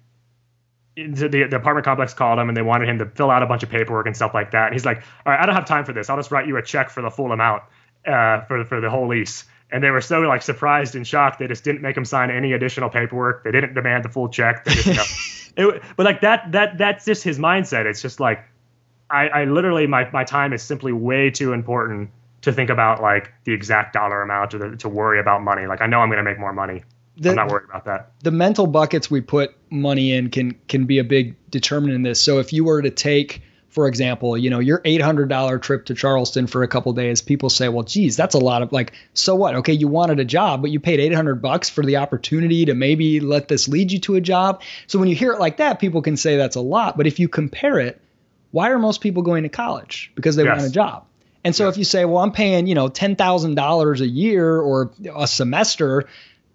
[0.97, 3.63] the, the apartment complex called him and they wanted him to fill out a bunch
[3.63, 4.67] of paperwork and stuff like that.
[4.67, 6.11] And he's like, "All right, I don't have time for this.
[6.11, 7.63] I'll just write you a check for the full amount
[8.07, 11.47] uh, for for the whole lease." and they were so like surprised and shocked they
[11.47, 14.75] just didn't make him sign any additional paperwork they didn't demand the full check they
[14.75, 14.87] just,
[15.57, 18.45] you know, it, but like that that that's just his mindset it's just like
[19.11, 22.11] i i literally my, my time is simply way too important
[22.43, 25.81] to think about like the exact dollar amount or the, to worry about money like
[25.81, 26.83] i know i'm going to make more money
[27.17, 30.87] the, i'm not worried about that the mental buckets we put money in can can
[30.87, 34.51] be a big determinant in this so if you were to take for example, you
[34.51, 38.35] know, your $800 trip to Charleston for a couple days, people say, well, geez, that's
[38.35, 39.55] a lot of like, so what?
[39.57, 43.21] Okay, you wanted a job, but you paid 800 bucks for the opportunity to maybe
[43.21, 44.63] let this lead you to a job.
[44.89, 46.97] So when you hear it like that, people can say that's a lot.
[46.97, 48.01] But if you compare it,
[48.51, 50.13] why are most people going to college?
[50.15, 50.59] Because they yes.
[50.59, 51.07] want a job.
[51.45, 51.75] And so yes.
[51.75, 56.07] if you say, well, I'm paying, you know, $10,000 a year or a semester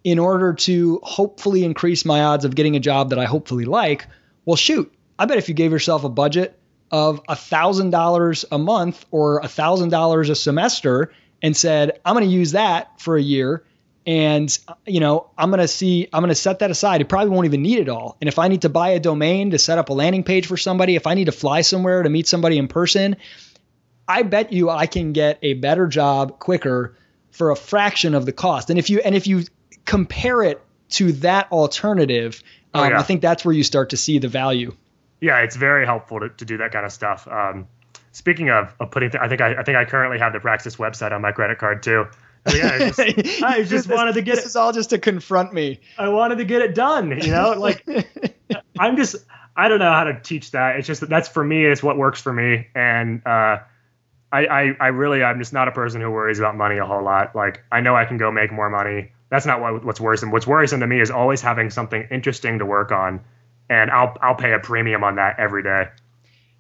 [0.03, 4.07] in order to hopefully increase my odds of getting a job that I hopefully like,
[4.45, 6.59] well, shoot, I bet if you gave yourself a budget
[6.91, 11.11] of $1,000 a month or $1,000 a semester
[11.41, 13.63] and said, I'm going to use that for a year.
[14.05, 17.01] And, you know, I'm going to see, I'm going to set that aside.
[17.01, 18.17] It probably won't even need it all.
[18.21, 20.57] And if I need to buy a domain to set up a landing page for
[20.57, 23.15] somebody, if I need to fly somewhere to meet somebody in person,
[24.07, 26.95] I bet you I can get a better job quicker
[27.31, 28.69] for a fraction of the cost.
[28.69, 29.43] And if you, and if you
[29.85, 32.99] compare it to that alternative, oh, um, oh, yeah.
[32.99, 34.75] I think that's where you start to see the value
[35.25, 37.27] yeah, it's very helpful to, to do that kind of stuff.
[37.27, 37.67] Um,
[38.11, 40.75] speaking of, of putting, th- I think I, I think I currently have the Praxis
[40.75, 42.05] website on my credit card too.
[42.53, 42.99] Yeah, I just,
[43.43, 44.49] I just wanted to get this it.
[44.49, 45.79] is all just to confront me.
[45.97, 47.19] I wanted to get it done.
[47.21, 47.85] You know, like
[48.77, 49.15] I'm just
[49.55, 50.77] I don't know how to teach that.
[50.77, 51.65] It's just that that's for me.
[51.65, 53.59] It's what works for me, and uh,
[54.31, 57.03] I, I I really I'm just not a person who worries about money a whole
[57.03, 57.35] lot.
[57.35, 59.11] Like I know I can go make more money.
[59.29, 60.31] That's not what, what's worrisome.
[60.31, 63.21] What's worrisome to me is always having something interesting to work on
[63.69, 65.89] and I'll I'll pay a premium on that every day.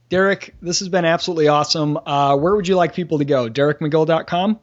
[0.09, 1.97] Derek, this has been absolutely awesome.
[1.97, 3.49] Uh, where would you like people to go?
[3.49, 4.59] DerekMagill.com?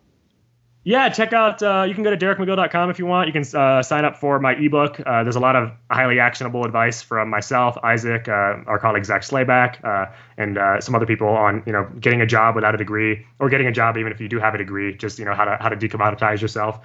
[0.85, 1.63] Yeah, check out.
[1.63, 3.29] Uh, you can go to derekmagill.com if you want.
[3.29, 4.99] You can uh, sign up for my ebook.
[4.99, 9.23] Uh, there's a lot of highly actionable advice from myself, Isaac, uh, our colleague Zak
[9.23, 12.79] Slayback, uh, and uh, some other people on you know getting a job without a
[12.79, 14.97] degree or getting a job even if you do have a degree.
[14.97, 16.81] Just you know how to how to decommoditize yourself.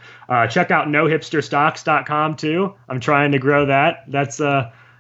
[0.50, 2.76] check out nohipsterstocks.com too.
[2.88, 4.04] I'm trying to grow that.
[4.08, 4.40] That's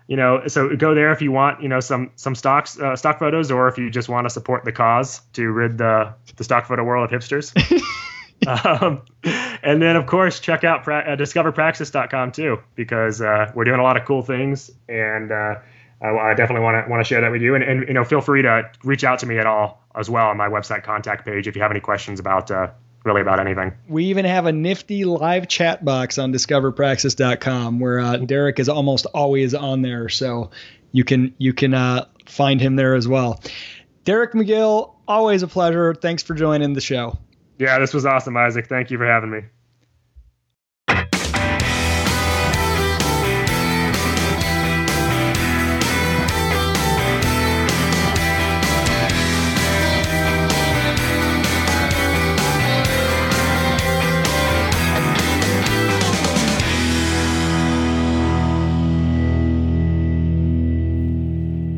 [0.07, 3.19] you know, so go there if you want, you know, some some stocks uh, stock
[3.19, 6.65] photos, or if you just want to support the cause to rid the the stock
[6.65, 7.53] photo world of hipsters.
[8.65, 9.01] um,
[9.63, 13.83] and then, of course, check out pra- uh, discoverpraxis.com too, because uh, we're doing a
[13.83, 15.55] lot of cool things, and uh,
[16.01, 17.55] I, I, definitely want to want to share that with you.
[17.55, 20.27] And, and, you know, feel free to reach out to me at all as well
[20.27, 22.67] on my website contact page if you have any questions about uh,
[23.03, 23.73] really about anything.
[23.87, 29.07] We even have a nifty live chat box on discoverpraxis.com where uh, Derek is almost
[29.07, 30.51] always on there, so
[30.91, 33.41] you can you can uh, find him there as well.
[34.03, 35.95] Derek Magill, always a pleasure.
[35.95, 37.17] Thanks for joining the show.
[37.59, 38.67] Yeah, this was awesome, Isaac.
[38.67, 39.41] Thank you for having me.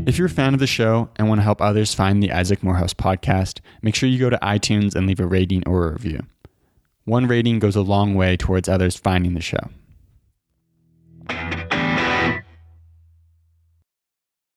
[0.10, 2.64] If you're a fan of the show and want to help others find the Isaac
[2.64, 6.26] Morehouse podcast, make sure you go to iTunes and leave a rating or a review.
[7.06, 9.70] One rating goes a long way towards others finding the show.